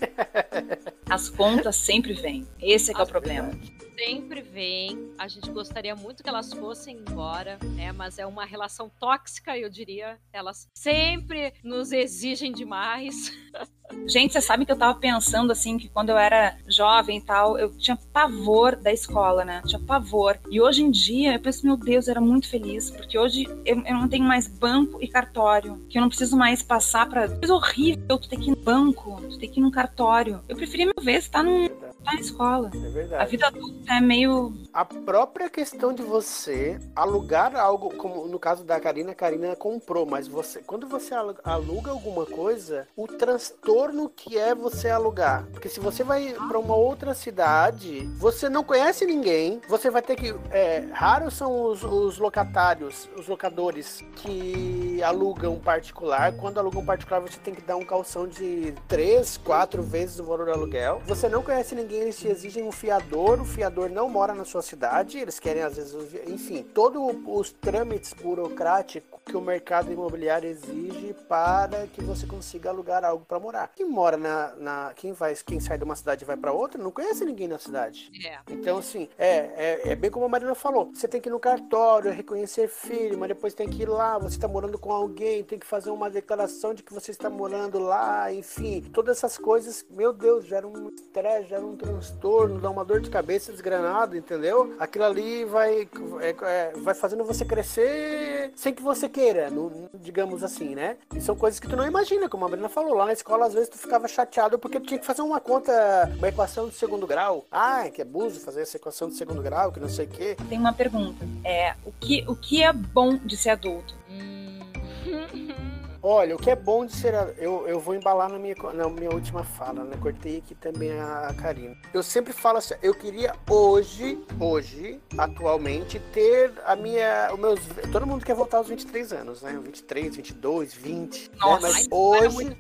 [1.09, 2.47] As contas sempre vêm.
[2.61, 3.51] Esse é que é o problema
[3.99, 5.13] sempre vem.
[5.19, 7.91] A gente gostaria muito que elas fossem embora, né?
[7.91, 10.19] Mas é uma relação tóxica, eu diria.
[10.33, 13.33] Elas sempre nos exigem demais.
[14.07, 17.59] Gente, você sabe que eu tava pensando assim que quando eu era jovem e tal,
[17.59, 19.63] eu tinha pavor da escola, né?
[19.67, 20.39] Tinha pavor.
[20.51, 23.83] E hoje em dia eu penso, meu Deus, eu era muito feliz, porque hoje eu,
[23.83, 27.55] eu não tenho mais banco e cartório, que eu não preciso mais passar para coisa
[27.55, 30.45] horrível, tu ter que ir no banco, tu ter que ir no cartório.
[30.47, 31.67] Eu preferia mil vezes estar num
[32.05, 32.71] na escola.
[32.75, 33.23] É verdade.
[33.23, 34.55] A vida adulta é meio.
[34.73, 40.07] A própria questão de você alugar algo, como no caso da Karina, a Karina comprou,
[40.07, 45.47] mas você, quando você aluga alguma coisa, o transtorno que é você alugar.
[45.53, 50.17] Porque se você vai para uma outra cidade, você não conhece ninguém, você vai ter
[50.17, 50.35] que.
[50.51, 56.33] É, raros são os, os locatários, os locadores que alugam particular.
[56.33, 60.47] Quando alugam particular, você tem que dar um calção de três, quatro vezes o valor
[60.47, 61.03] do aluguel.
[61.07, 64.63] Você não conhece ninguém eles te exigem um fiador, o fiador não mora na sua
[64.63, 65.95] cidade, eles querem às vezes,
[66.27, 73.05] enfim, todos os trâmites burocráticos que o mercado imobiliário exige para que você consiga alugar
[73.05, 73.71] algo para morar.
[73.77, 76.83] Quem mora na, na, quem vai, quem sai de uma cidade e vai para outra,
[76.83, 78.11] não conhece ninguém na cidade.
[78.25, 78.39] É.
[78.49, 81.39] Então assim, é, é, é, bem como a Marina falou, você tem que ir no
[81.39, 85.59] cartório, reconhecer filho, mas depois tem que ir lá, você está morando com alguém, tem
[85.59, 90.13] que fazer uma declaração de que você está morando lá, enfim, todas essas coisas, meu
[90.13, 94.75] Deus, gera um estresse, gera um transtorno, dá uma dor de cabeça desgranada, entendeu?
[94.79, 95.87] Aquilo ali vai,
[96.21, 100.97] é, é, vai fazendo você crescer sem que você queira, no, digamos assim, né?
[101.13, 102.95] E são coisas que tu não imagina, como a Brina falou.
[102.95, 105.73] Lá na escola, às vezes, tu ficava chateado porque tu tinha que fazer uma conta,
[106.17, 107.45] uma equação de segundo grau.
[107.51, 110.37] Ah, que abuso fazer essa equação de segundo grau, que não sei o quê.
[110.49, 111.27] Tem uma pergunta.
[111.45, 113.93] É, o que, o que é bom de ser adulto?
[116.03, 117.15] Olha, o que é bom de ser.
[117.39, 119.97] Eu, eu vou embalar na minha, na minha última fala, né?
[120.01, 121.77] Cortei aqui também a Karina.
[121.93, 127.31] Eu sempre falo assim, eu queria hoje, hoje, atualmente, ter a minha.
[127.33, 127.61] Os meus.
[127.91, 129.59] Todo mundo quer voltar aos 23 anos, né?
[129.63, 131.31] 23, 22, 20.
[131.37, 131.73] Nossa, né?
[131.75, 132.35] mas hoje.
[132.35, 132.57] Muito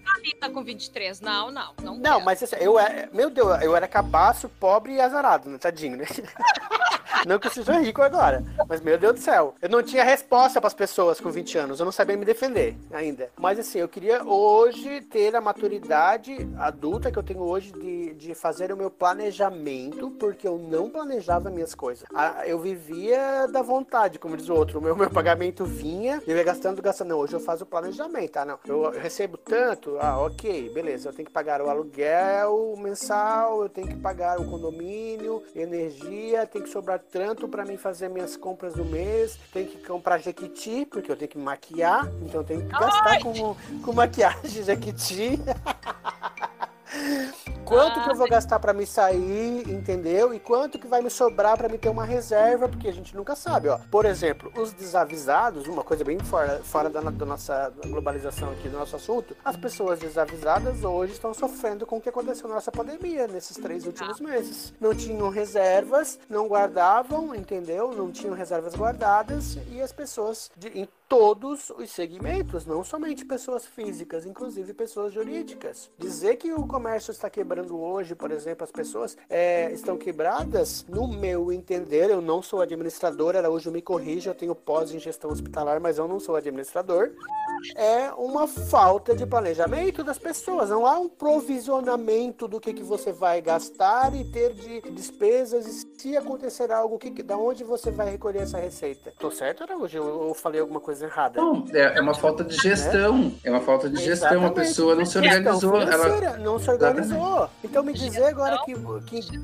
[0.52, 1.20] com 23.
[1.20, 1.74] Não, não.
[1.82, 2.24] Não, Não, quero.
[2.24, 3.08] mas assim, eu era.
[3.12, 5.58] Meu Deus, eu era cabaço, pobre e azarado, né?
[5.58, 6.04] Tadinho, né?
[7.26, 9.54] Não que eu seja rico agora, mas meu Deus do céu.
[9.60, 12.76] Eu não tinha resposta para as pessoas com 20 anos, eu não sabia me defender
[12.90, 13.30] ainda.
[13.36, 18.34] Mas assim, eu queria hoje ter a maturidade adulta que eu tenho hoje de, de
[18.34, 22.06] fazer o meu planejamento, porque eu não planejava minhas coisas.
[22.14, 24.78] Ah, Eu vivia da vontade, como diz o outro.
[24.78, 27.08] O meu, meu pagamento vinha, eu ia gastando, gastando.
[27.08, 28.44] Não, hoje eu faço o planejamento, tá?
[28.44, 31.08] Não, eu recebo tanto, ah, ok, beleza.
[31.08, 36.62] Eu tenho que pagar o aluguel mensal, eu tenho que pagar o condomínio, energia, tem
[36.62, 41.10] que sobrar tanto para mim fazer minhas compras do mês, tem que comprar jequiti, porque
[41.10, 45.38] eu tenho que me maquiar, então eu tenho que gastar com, com maquiagem jequiti.
[47.64, 50.32] Quanto que eu vou gastar para me sair, entendeu?
[50.32, 53.36] E quanto que vai me sobrar para me ter uma reserva, porque a gente nunca
[53.36, 53.78] sabe, ó.
[53.90, 58.78] Por exemplo, os desavisados, uma coisa bem fora, fora da, da nossa globalização aqui, do
[58.78, 63.26] nosso assunto, as pessoas desavisadas hoje estão sofrendo com o que aconteceu na nossa pandemia
[63.26, 64.72] nesses três últimos meses.
[64.80, 67.92] Não tinham reservas, não guardavam, entendeu?
[67.92, 74.26] Não tinham reservas guardadas e as pessoas de, todos os segmentos, não somente pessoas físicas,
[74.26, 75.90] inclusive pessoas jurídicas.
[75.98, 81.08] Dizer que o comércio está quebrando hoje, por exemplo, as pessoas é, estão quebradas, no
[81.08, 85.80] meu entender, eu não sou administrador, Araújo me corrija, eu tenho pós em gestão hospitalar,
[85.80, 87.10] mas eu não sou administrador.
[87.74, 93.12] É uma falta de planejamento das pessoas, não há um provisionamento do que, que você
[93.12, 98.10] vai gastar e ter de despesas e se acontecer algo, que, da onde você vai
[98.10, 99.12] recolher essa receita.
[99.18, 99.98] Tô certo, Araújo?
[99.98, 101.40] Eu, eu falei alguma coisa errada?
[101.40, 103.32] Não, é, é uma falta de gestão.
[103.42, 104.28] É uma falta de gestão.
[104.28, 104.54] A Exatamente.
[104.54, 105.80] pessoa não se organizou.
[105.80, 106.38] Ela...
[106.38, 107.50] não se organizou.
[107.62, 109.38] Então me dizer agora que, que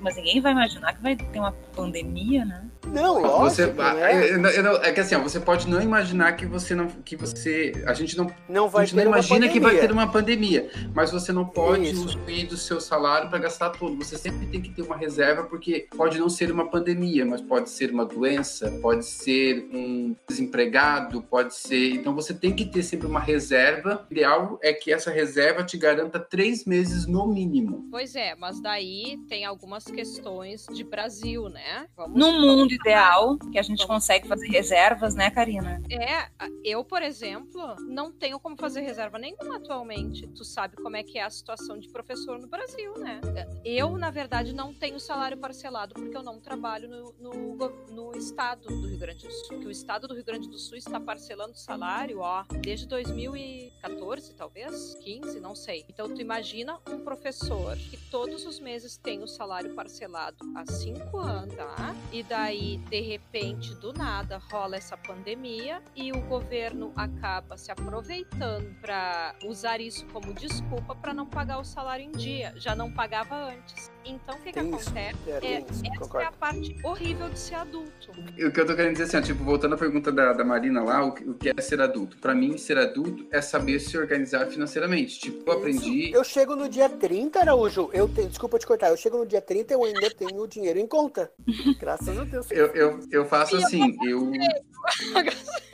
[0.00, 2.64] mas ninguém vai imaginar que vai ter uma pandemia, né?
[2.86, 4.30] Não, Você, lógico, né?
[4.30, 7.14] eu eu não- é que assim, ó, você pode não imaginar que você não, que
[7.16, 9.88] você, a gente não, não a vai gente não ter uma imagina que vai pandemia.
[9.88, 12.04] ter uma pandemia, mas você não pode Isso.
[12.06, 13.96] usufruir do seu salário para gastar tudo.
[14.04, 17.70] Você sempre tem que ter uma reserva porque pode não ser uma pandemia, mas pode
[17.70, 21.90] ser uma doença, pode ser um desempregado, pode ser.
[21.94, 24.06] Então você tem que ter sempre uma reserva.
[24.08, 27.86] O ideal é que essa reserva te garanta três meses no mínimo.
[27.90, 31.86] Pois é, mas daí tem algumas questões de Brasil, né?
[31.96, 35.82] Vamos No mundo ideal, que a gente consegue fazer reservas, né, Karina?
[35.90, 36.28] É,
[36.64, 40.26] eu, por exemplo, não tenho como fazer reserva nenhuma atualmente.
[40.28, 43.20] Tu sabe como é que é a situação de professor no Brasil, né?
[43.64, 47.56] Eu, na verdade, não tenho salário parcelado porque eu não trabalho no, no,
[47.90, 49.60] no estado do Rio Grande do Sul.
[49.60, 54.94] Que o estado do Rio Grande do Sul está parcelando salário, ó, desde 2014, talvez,
[54.96, 55.84] 15, não sei.
[55.88, 61.18] Então, tu imagina um professor que todos os meses tem o salário parcelado há cinco
[61.18, 61.94] anos, tá?
[62.12, 68.74] E daí, de repente, do nada, rola essa pandemia e o governo acaba se aproveitando
[68.80, 72.52] para usar isso como desculpa para não pagar o salário em dia.
[72.56, 73.90] Já não pagava antes.
[74.04, 74.68] Então, o que, que isso.
[74.68, 75.18] acontece?
[75.26, 78.10] É, É, isso, essa é a parte horrível de ser adulto.
[78.10, 80.82] O que eu tô querendo dizer assim, ó, tipo, voltando à pergunta da, da Marina
[80.82, 82.16] lá, o que, o que é ser adulto?
[82.18, 85.20] Pra mim, ser adulto é saber se organizar financeiramente.
[85.20, 86.10] Tipo, eu aprendi.
[86.12, 87.90] Eu chego no dia 30, Araújo.
[87.92, 88.88] Eu tenho, desculpa te cortar.
[88.88, 91.30] Eu chego no dia 30 e eu ainda tenho o dinheiro em conta.
[91.78, 92.50] Graças a Deus.
[92.50, 94.30] Eu, eu, eu faço assim, eu.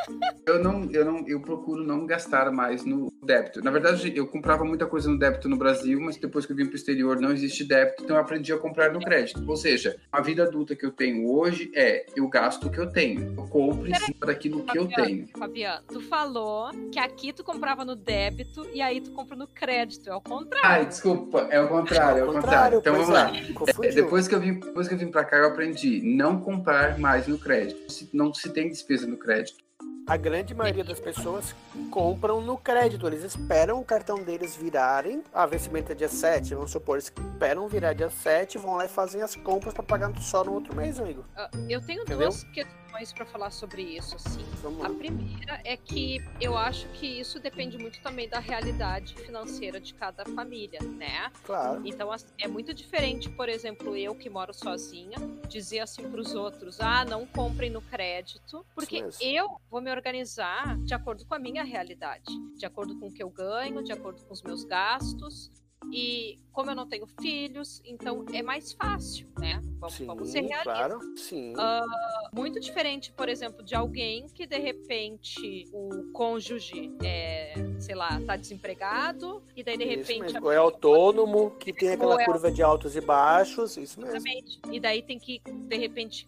[0.46, 3.62] Eu não, eu não, eu procuro não gastar mais no débito.
[3.62, 6.66] Na verdade, eu comprava muita coisa no débito no Brasil, mas depois que eu vim
[6.66, 9.42] para o exterior não existe débito, então eu aprendi a comprar no crédito.
[9.46, 12.90] Ou seja, a vida adulta que eu tenho hoje é eu gasto o que eu
[12.90, 15.29] tenho, eu compro em cima daquilo que eu tenho.
[15.37, 20.09] Fabiano, tu falou que aqui tu comprava no débito e aí tu compra no crédito.
[20.09, 20.68] É o contrário.
[20.68, 22.79] Ai, desculpa, é o contrário, é o contrário.
[22.79, 23.33] Então vamos lá.
[23.83, 26.98] é, depois que eu vim, depois que eu vim para cá, eu aprendi não comprar
[26.98, 27.87] mais no crédito.
[28.12, 29.65] Não se tem despesa no crédito.
[30.07, 31.53] A grande maioria das pessoas
[31.90, 33.07] compram no crédito.
[33.09, 35.21] Eles esperam o cartão deles virarem.
[35.35, 36.95] A vencimento é dia 7, vamos supor.
[36.97, 40.53] Eles esperam virar dia 7, vão lá e fazem as compras para pagar só no
[40.53, 41.25] outro mês, amigo.
[41.37, 42.29] Ah, Eu tenho Entendeu?
[42.29, 44.44] duas questões questões para falar sobre isso, assim.
[44.83, 49.92] A primeira é que eu acho que isso depende muito também da realidade financeira de
[49.94, 51.31] cada família, né?
[51.44, 51.83] Claro.
[51.85, 55.18] Então é muito diferente, por exemplo, eu que moro sozinha,
[55.49, 60.79] dizer assim para os outros: "Ah, não comprem no crédito", porque eu vou me organizar
[60.79, 64.22] de acordo com a minha realidade, de acordo com o que eu ganho, de acordo
[64.25, 65.51] com os meus gastos.
[65.92, 69.61] E como eu não tenho filhos, então é mais fácil, né?
[69.79, 70.62] Vamos, Sim, vamos ser realistas.
[70.62, 70.99] claro.
[71.16, 71.53] Sim.
[71.53, 78.18] Uh, muito diferente, por exemplo, de alguém que de repente o cônjuge é, sei lá,
[78.27, 80.46] tá desempregado e daí de Isso repente mesmo.
[80.46, 84.16] Ou é autônomo, que tem aquela é curva de altos e baixos, isso mesmo.
[84.16, 84.59] Exatamente.
[84.72, 86.25] E daí tem que, de repente,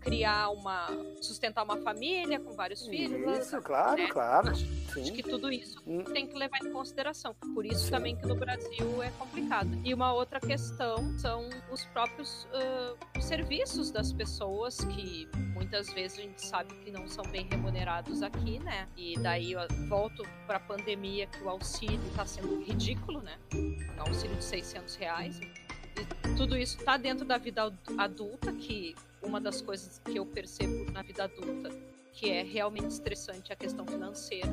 [0.00, 0.88] criar uma.
[1.22, 3.38] sustentar uma família com vários filhos.
[3.38, 4.08] Isso, claro, né?
[4.08, 4.50] claro.
[4.50, 5.12] Acho Sim.
[5.14, 6.04] que tudo isso Hum.
[6.04, 7.34] tem que levar em consideração.
[7.54, 7.90] Por isso Sim.
[7.92, 9.70] também que no Brasil é complicado.
[9.84, 16.22] E uma outra questão são os próprios ah, serviços das pessoas que muitas vezes a
[16.22, 18.88] gente sabe que não são bem remunerados aqui, né?
[18.96, 23.38] E daí eu volto para a pandemia que o auxílio está sendo ridículo, né?
[23.98, 25.40] O auxílio de 600 reais.
[25.40, 30.24] E tudo isso está dentro da vida ad- adulta, que uma das coisas que eu
[30.24, 31.68] percebo na vida adulta
[32.12, 34.48] que é realmente estressante é a questão financeira.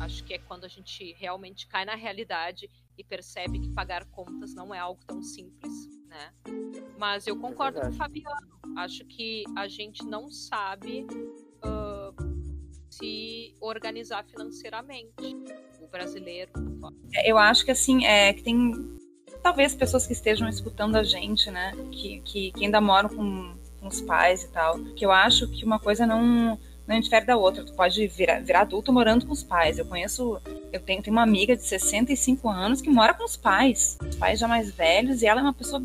[0.00, 4.54] Acho que é quando a gente realmente cai na realidade e percebe que pagar contas
[4.54, 5.72] não é algo tão simples,
[6.06, 6.32] né?
[6.98, 8.48] Mas eu concordo com o Fabiano.
[8.76, 11.06] Acho que a gente não sabe
[11.62, 12.12] ah,
[12.90, 15.36] se organizar financeiramente.
[15.80, 16.52] O brasileiro.
[17.24, 18.72] Eu acho que assim, é que tem
[19.42, 21.72] talvez pessoas que estejam escutando a gente, né?
[21.90, 24.78] Que, que, que ainda moram com, com os pais e tal.
[24.94, 27.64] Que eu acho que uma coisa não, não difere da outra.
[27.64, 29.78] Tu pode virar, virar adulto morando com os pais.
[29.78, 30.40] Eu conheço,
[30.72, 33.98] eu tenho, tenho uma amiga de 65 anos que mora com os pais.
[34.08, 35.82] Os pais já mais velhos, e ela é uma pessoa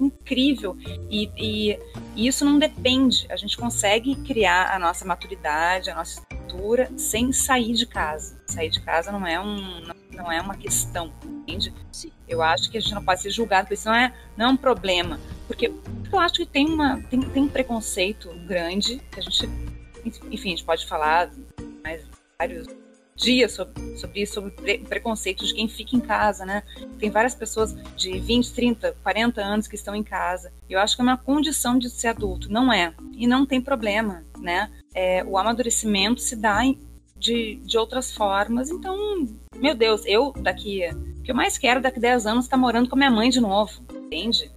[0.00, 0.76] incrível.
[1.10, 1.78] E, e,
[2.16, 3.26] e isso não depende.
[3.30, 8.40] A gente consegue criar a nossa maturidade, a nossa estrutura sem sair de casa.
[8.46, 9.88] Sair de casa não é um
[10.20, 11.72] não é uma questão, entende?
[12.28, 14.48] Eu acho que a gente não pode ser julgado por isso, não é, não é
[14.50, 15.18] um problema.
[15.46, 15.72] Porque
[16.12, 19.48] eu acho que tem, uma, tem, tem um preconceito grande, que a gente,
[20.04, 21.30] enfim, a gente pode falar
[21.82, 22.02] mais
[22.38, 22.66] vários
[23.20, 26.62] dias sobre, sobre isso, sobre pre, preconceito de quem fica em casa, né?
[26.98, 30.52] Tem várias pessoas de 20, 30, 40 anos que estão em casa.
[30.68, 32.94] Eu acho que é uma condição de ser adulto, não é?
[33.12, 34.70] E não tem problema, né?
[34.94, 36.80] É, o amadurecimento se dá em,
[37.16, 38.70] de, de outras formas.
[38.70, 40.82] Então, meu Deus, eu daqui.
[41.18, 43.10] O que eu mais quero daqui a 10 anos estar tá morando com a minha
[43.10, 44.50] mãe de novo, entende?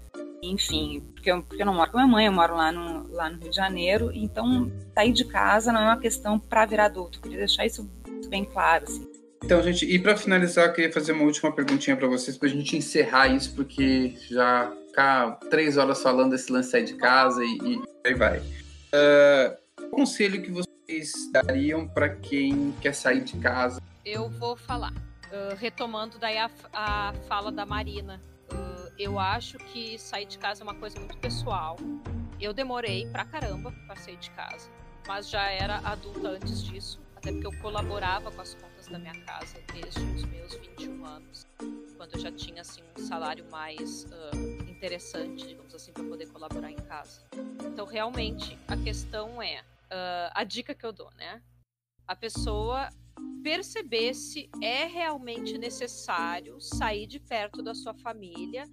[0.51, 3.11] Enfim, porque eu, porque eu não moro com a minha mãe, eu moro lá no,
[3.11, 4.11] lá no Rio de Janeiro.
[4.13, 7.17] Então, sair de casa não é uma questão para virar adulto.
[7.17, 7.89] Eu queria deixar isso
[8.27, 8.83] bem claro.
[8.83, 9.07] Assim.
[9.43, 12.51] Então, gente, e para finalizar, eu queria fazer uma última perguntinha para vocês, para a
[12.51, 17.57] gente encerrar isso, porque já ficar três horas falando desse lance sair de casa e,
[17.57, 18.39] e aí vai.
[18.39, 23.81] Uh, qual conselho que vocês dariam para quem quer sair de casa?
[24.05, 24.91] Eu vou falar.
[24.91, 28.21] Uh, retomando daí a, a, fala da Marina.
[28.97, 31.77] Eu acho que sair de casa é uma coisa muito pessoal.
[32.39, 34.69] Eu demorei pra caramba pra sair de casa,
[35.07, 39.19] mas já era adulta antes disso, até porque eu colaborava com as contas da minha
[39.25, 41.47] casa desde os meus 21 anos,
[41.97, 46.69] quando eu já tinha assim um salário mais uh, interessante, digamos assim, para poder colaborar
[46.69, 47.21] em casa.
[47.65, 51.41] Então, realmente, a questão é uh, a dica que eu dou, né?
[52.07, 52.89] A pessoa
[53.43, 58.63] perceber se é realmente necessário sair de perto da sua família,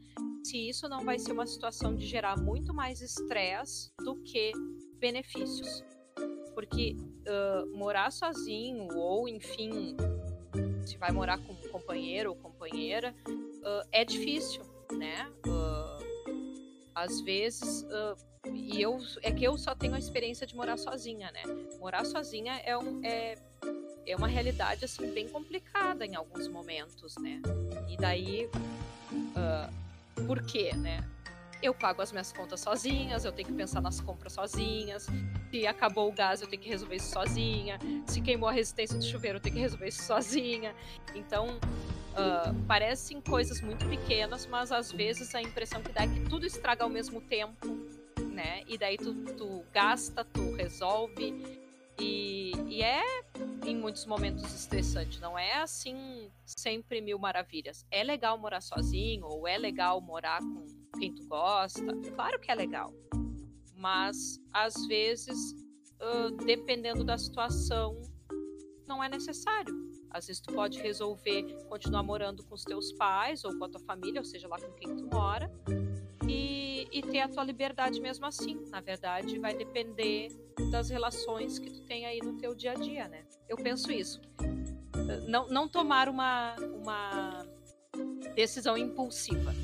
[0.45, 4.53] se isso não vai ser uma situação de gerar muito mais estresse do que
[4.99, 5.85] benefícios.
[6.55, 9.97] Porque uh, morar sozinho, ou enfim,
[10.87, 14.63] se vai morar com um companheiro ou companheira, uh, é difícil,
[14.93, 15.29] né?
[15.47, 16.11] Uh,
[16.95, 17.87] às vezes,
[18.53, 21.43] e eu é que eu só tenho a experiência de morar sozinha, né?
[21.79, 23.37] Morar sozinha é, um, é
[24.11, 27.41] é uma realidade assim bem complicada em alguns momentos, né?
[27.89, 28.49] E daí,
[29.13, 31.05] uh, por quê, né?
[31.63, 35.07] Eu pago as minhas contas sozinhas, eu tenho que pensar nas compras sozinhas.
[35.51, 37.79] Se acabou o gás, eu tenho que resolver isso sozinha.
[38.07, 40.75] Se queimou a resistência do chuveiro, eu tenho que resolver isso sozinha.
[41.15, 46.21] Então, uh, parecem coisas muito pequenas, mas às vezes a impressão que dá é que
[46.31, 47.67] tudo estraga ao mesmo tempo,
[48.33, 48.63] né?
[48.67, 51.60] E daí tu, tu gasta, tu resolve.
[52.01, 53.03] E, e, é
[53.67, 57.85] em muitos momentos estressante, não é assim sempre mil maravilhas.
[57.91, 60.65] É legal morar sozinho, ou é legal morar com
[60.99, 61.83] quem tu gosta,
[62.15, 62.93] claro que é legal.
[63.75, 65.53] Mas às vezes,
[66.01, 68.01] uh, dependendo da situação,
[68.87, 69.91] não é necessário.
[70.11, 73.81] Às vezes tu pode resolver continuar morando com os teus pais ou com a tua
[73.81, 75.49] família, ou seja, lá com quem tu mora,
[77.01, 78.61] e, ter a tua liberdade mesmo assim.
[78.71, 80.29] Na verdade, vai depender
[80.71, 83.25] das relações que tu tem aí no teu dia a dia, né?
[83.49, 84.21] Eu penso isso.
[85.27, 87.47] Não, não tomar uma, uma
[88.35, 89.55] decisão impulsiva.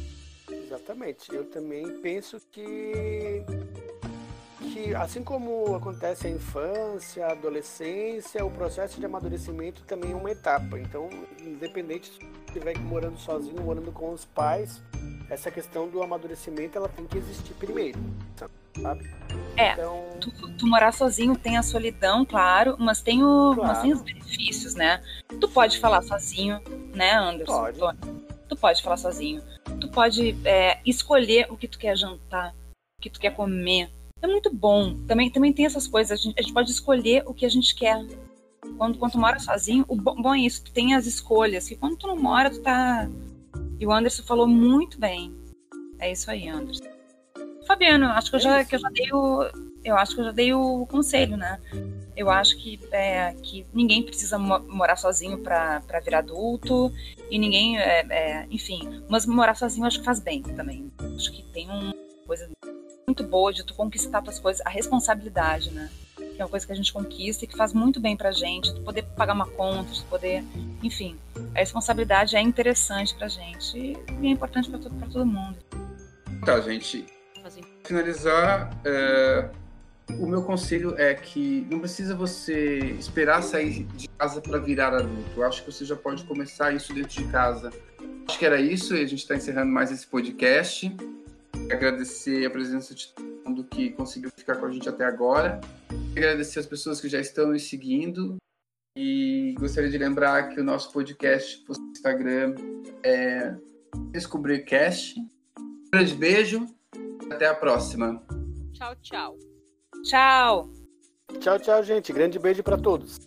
[0.51, 1.32] Exatamente.
[1.32, 3.45] Eu também penso que
[4.72, 10.30] que assim como acontece a infância, a adolescência, o processo de amadurecimento também é uma
[10.30, 10.78] etapa.
[10.78, 11.09] Então,
[11.41, 14.82] independente se estiver morando sozinho, morando com os pais,
[15.29, 17.99] essa questão do amadurecimento ela tem que existir primeiro,
[18.81, 19.11] sabe?
[19.57, 19.72] É.
[19.72, 20.05] Então...
[20.20, 23.68] Tu, tu, morar sozinho tem a solidão, claro, mas tem, o, claro.
[23.68, 25.03] mas tem os benefícios, né?
[25.41, 26.61] Tu pode falar sozinho,
[26.95, 27.72] né, Anderson?
[27.72, 27.79] Pode.
[27.79, 29.43] Tu, tu pode falar sozinho.
[29.81, 32.55] Tu pode é, escolher o que tu quer jantar,
[32.99, 33.91] o que tu quer comer.
[34.22, 34.97] É muito bom.
[35.07, 36.18] Também, também tem essas coisas.
[36.18, 38.05] A gente, a gente pode escolher o que a gente quer.
[38.79, 41.68] Quando, quando tu mora sozinho, o bom, bom é isso, tu tem as escolhas.
[41.68, 43.09] Que quando tu não mora, tu tá
[43.79, 45.35] e o Anderson falou muito bem.
[45.99, 46.85] É isso aí, Anderson.
[47.66, 49.43] Fabiano, acho que eu já, que eu já dei o.
[49.85, 51.61] Eu acho que eu já dei o conselho, né?
[52.16, 56.93] Eu acho que, é, que ninguém precisa morar sozinho para virar adulto
[57.31, 60.91] e ninguém, é, é, enfim, mas morar sozinho acho que faz bem também.
[61.14, 61.95] Acho que tem uma
[62.27, 62.49] coisa
[63.07, 65.91] muito boa de tu conquistar tuas coisas, a responsabilidade, né?
[66.37, 68.72] Que é uma coisa que a gente conquista e que faz muito bem pra gente,
[68.74, 70.45] tu poder pagar uma conta, tu poder,
[70.82, 71.16] enfim,
[71.55, 75.57] a responsabilidade é interessante pra gente e é importante pra, pra todo mundo.
[76.45, 77.07] Tá, gente.
[77.84, 79.49] Finalizar, é,
[80.11, 85.30] o meu conselho é que não precisa você esperar sair de casa para virar adulto.
[85.37, 87.72] Eu acho que você já pode começar isso dentro de casa.
[88.28, 90.95] Acho que era isso e a gente está encerrando mais esse podcast.
[91.71, 95.61] Agradecer a presença de todo mundo que conseguiu ficar com a gente até agora
[96.17, 98.37] agradecer as pessoas que já estão nos seguindo
[98.97, 102.55] e gostaria de lembrar que o nosso podcast no Instagram
[103.03, 103.55] é
[104.11, 105.21] Descobrir Cast.
[105.59, 106.67] Um grande beijo,
[107.31, 108.23] até a próxima.
[108.73, 109.39] Tchau, tchau.
[110.05, 110.71] Tchau.
[111.41, 112.12] Tchau, tchau, gente.
[112.12, 113.19] Grande beijo para todos.